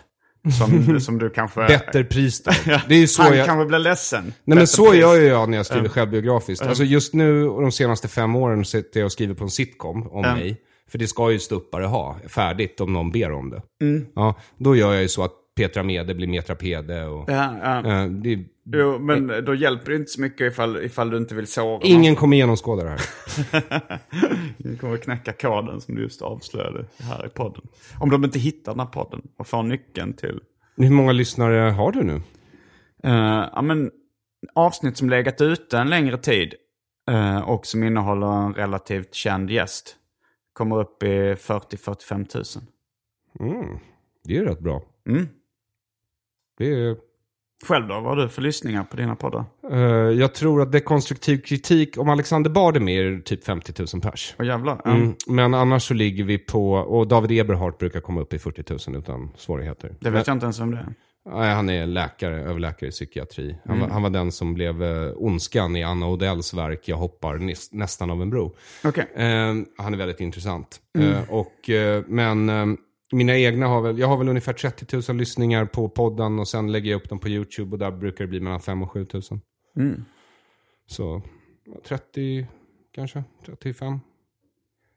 [0.58, 1.66] som, som du kanske...
[1.66, 2.50] Bättre pris då.
[2.88, 3.46] Det är ju så Han jag...
[3.46, 4.24] kanske blir ledsen.
[4.44, 5.00] Nej men så pris.
[5.00, 6.66] gör ju jag när jag skriver självbiografiskt.
[6.66, 10.02] Alltså just nu och de senaste fem åren sitter jag och skriver på en sitcom
[10.10, 10.34] om Ja.
[10.34, 10.56] mig.
[10.90, 13.62] För det ska ju ståuppare ha, färdigt om någon ber om det.
[13.82, 14.06] Mm.
[14.14, 18.02] Ja, då gör jag ju så att Petra Mede blir Metra Pede och Ja, ja.
[18.02, 18.38] eh, det
[18.72, 22.16] Jo, men då hjälper det inte så mycket ifall, ifall du inte vill såra Ingen
[22.16, 23.00] kommer genomskåda det här.
[24.58, 24.76] någon.
[24.76, 27.62] kommer knäcka koden som du just avslöjade här i podden.
[28.00, 30.40] Om de inte hittar den här podden och får nyckeln till...
[30.76, 32.14] Hur många lyssnare har du nu?
[33.06, 33.90] Uh, ja, men
[34.54, 36.54] avsnitt som legat ute en längre tid
[37.10, 39.96] uh, och som innehåller en relativt känd gäst
[40.52, 42.60] kommer upp i 40-45
[43.40, 43.52] 000.
[43.52, 43.78] Mm.
[44.24, 44.82] Det är rätt bra.
[45.08, 45.28] Mm.
[46.58, 46.96] Det är,
[47.66, 47.94] Själv då?
[47.94, 49.44] Vad har du för lyssningar på dina poddar?
[49.72, 49.78] eh,
[50.18, 54.02] jag tror att dekonstruktiv kritik, om Alexander Bard är med, är det typ 50 000
[54.02, 54.34] pers.
[54.38, 54.80] Åh jävlar.
[54.84, 54.90] Ja.
[54.90, 55.14] Mm.
[55.26, 58.98] Men annars så ligger vi på, och David Eberhardt brukar komma upp i 40 000
[59.00, 59.94] utan svårigheter.
[60.00, 60.94] Det vet jag inte ens vem det är.
[61.30, 63.56] Nej, han är läkare, överläkare i psykiatri.
[63.64, 63.86] Han, Mm.
[63.88, 67.68] var, han var den som blev eh, ondskan i Anna Odells verk Jag hoppar näs-
[67.72, 68.56] nästan av en bro.
[68.84, 69.06] Okej.
[69.14, 70.80] Eh, han är väldigt intressant.
[70.98, 71.12] Mm.
[71.12, 72.66] Eh, och, eh, men eh,
[73.12, 76.72] mina egna har väl, jag har väl ungefär 30 000 lyssningar på podden och sen
[76.72, 79.06] lägger jag upp dem på YouTube och där brukar det bli mellan 5 och 7
[79.12, 79.22] 000.
[79.76, 80.04] Mm.
[80.86, 81.22] Så
[81.64, 82.46] ja, 30
[82.92, 84.00] kanske, 35.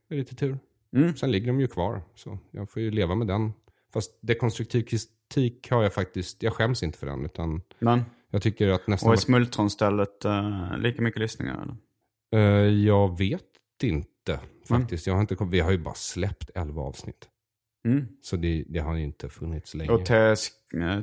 [0.10, 0.60] Med lite tur.
[0.96, 1.16] Mm.
[1.16, 2.02] Sen ligger de ju kvar.
[2.16, 3.54] Så jag får ju leva med den.
[3.94, 7.26] Fast dekonstruktiv kritik har jag faktiskt, jag skäms inte för den.
[7.26, 9.08] Utan Men, jag tycker att nästan...
[9.08, 11.62] och är Smultronstället uh, lika mycket lyssningar?
[11.62, 11.76] Eller?
[12.36, 13.42] Eh, jag vet
[13.84, 15.08] inte faktiskt.
[15.08, 17.30] Jag har inte, vi har ju bara släppt 11 avsnitt.
[17.86, 18.06] Mm.
[18.22, 19.92] Så det, det har ju inte funnits länge.
[19.92, 20.52] Och TS,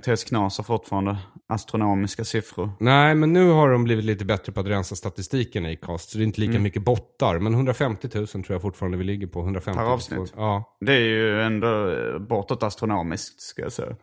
[0.07, 2.71] eh, Knas har fortfarande astronomiska siffror.
[2.81, 6.11] Nej, men nu har de blivit lite bättre på att rensa statistiken i Acast.
[6.11, 6.63] Så det är inte lika Mm.
[6.63, 7.39] mycket bottar.
[7.39, 9.41] Men 150 000 tror jag fortfarande vi ligger på.
[9.41, 10.33] 150 Per avsnitt?
[10.37, 13.97] Ja, Det är ju ändå eh, bortåt astronomiskt ska jag säga.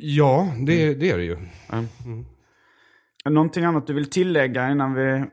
[0.00, 1.36] ja det, det är det ju.
[3.24, 5.24] Någonting annat du vill tillägga innan vi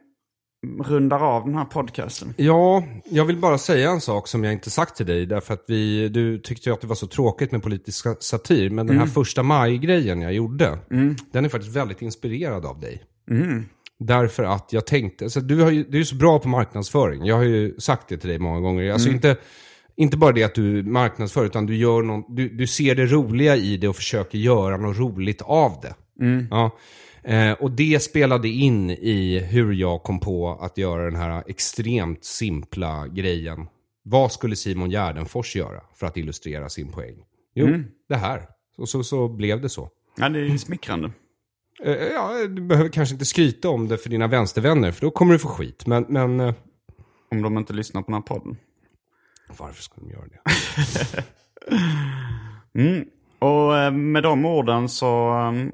[0.83, 2.33] rundar av den här podcasten?
[2.37, 5.25] Ja, jag vill bara säga en sak som jag inte sagt till dig.
[5.25, 8.69] Därför att vi, du tyckte att det var så tråkigt med politisk sa- satir.
[8.69, 10.79] Men den här första maj-grejen jag gjorde,
[11.31, 13.03] den är faktiskt väldigt inspirerad av dig.
[13.99, 17.25] Därför att jag tänkte, alltså, du, har ju, du är så bra på marknadsföring.
[17.25, 18.91] Jag har ju sagt det till dig många gånger.
[18.93, 19.37] Alltså inte,
[19.95, 23.55] inte bara det att du marknadsför, utan du, gör någon, du, du ser det roliga
[23.55, 25.95] i det och försöker göra något roligt av det.
[26.51, 26.71] Ja.
[27.27, 32.23] Eh, och det spelade in i hur jag kom på att göra den här extremt
[32.23, 33.67] simpla grejen.
[34.03, 37.15] Vad skulle Simon Gärdenfors göra för att illustrera sin poäng?
[37.55, 37.67] Jo,
[38.09, 38.41] det här.
[38.77, 39.89] Och så, så blev det så.
[40.17, 41.11] Ja, det är smickrande.
[41.83, 45.33] Eh, ja, du behöver kanske inte skryta om det för dina vänstervänner, för då kommer
[45.33, 45.87] du få skit.
[45.87, 46.53] Men, men eh,
[47.31, 48.57] Om de inte lyssnar på den här podden.
[49.59, 50.41] varför ska de göra det?
[52.75, 53.05] Mm.
[53.39, 55.69] Och eh, med de orden så eh,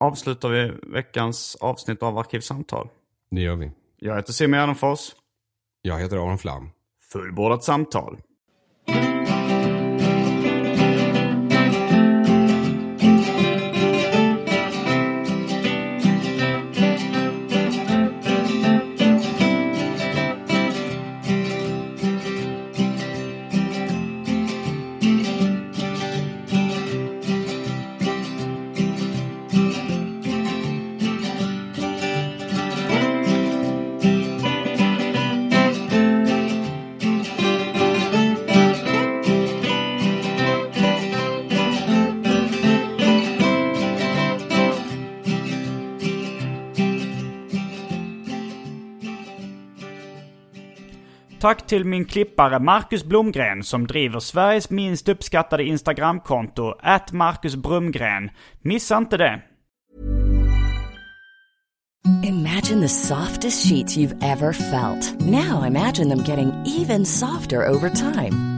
[0.00, 2.88] avslutar vi veckans avsnitt av Arkivsamtal.
[3.30, 3.70] Det gör vi.
[3.96, 5.14] Jag heter Simon Gärdenfors.
[5.82, 6.70] Jag heter Aron Flam.
[7.12, 8.18] Fullbordat samtal.
[51.48, 58.30] Tack till min klippare Marcus Blomgren som driver Sveriges minst uppskattade Instagramkonto, at Marcus Brumgren.
[58.62, 59.40] Missa inte det!
[62.22, 65.20] Imagine the softest sheets you've ever felt.
[65.20, 68.57] Now imagine them getting even softer over time.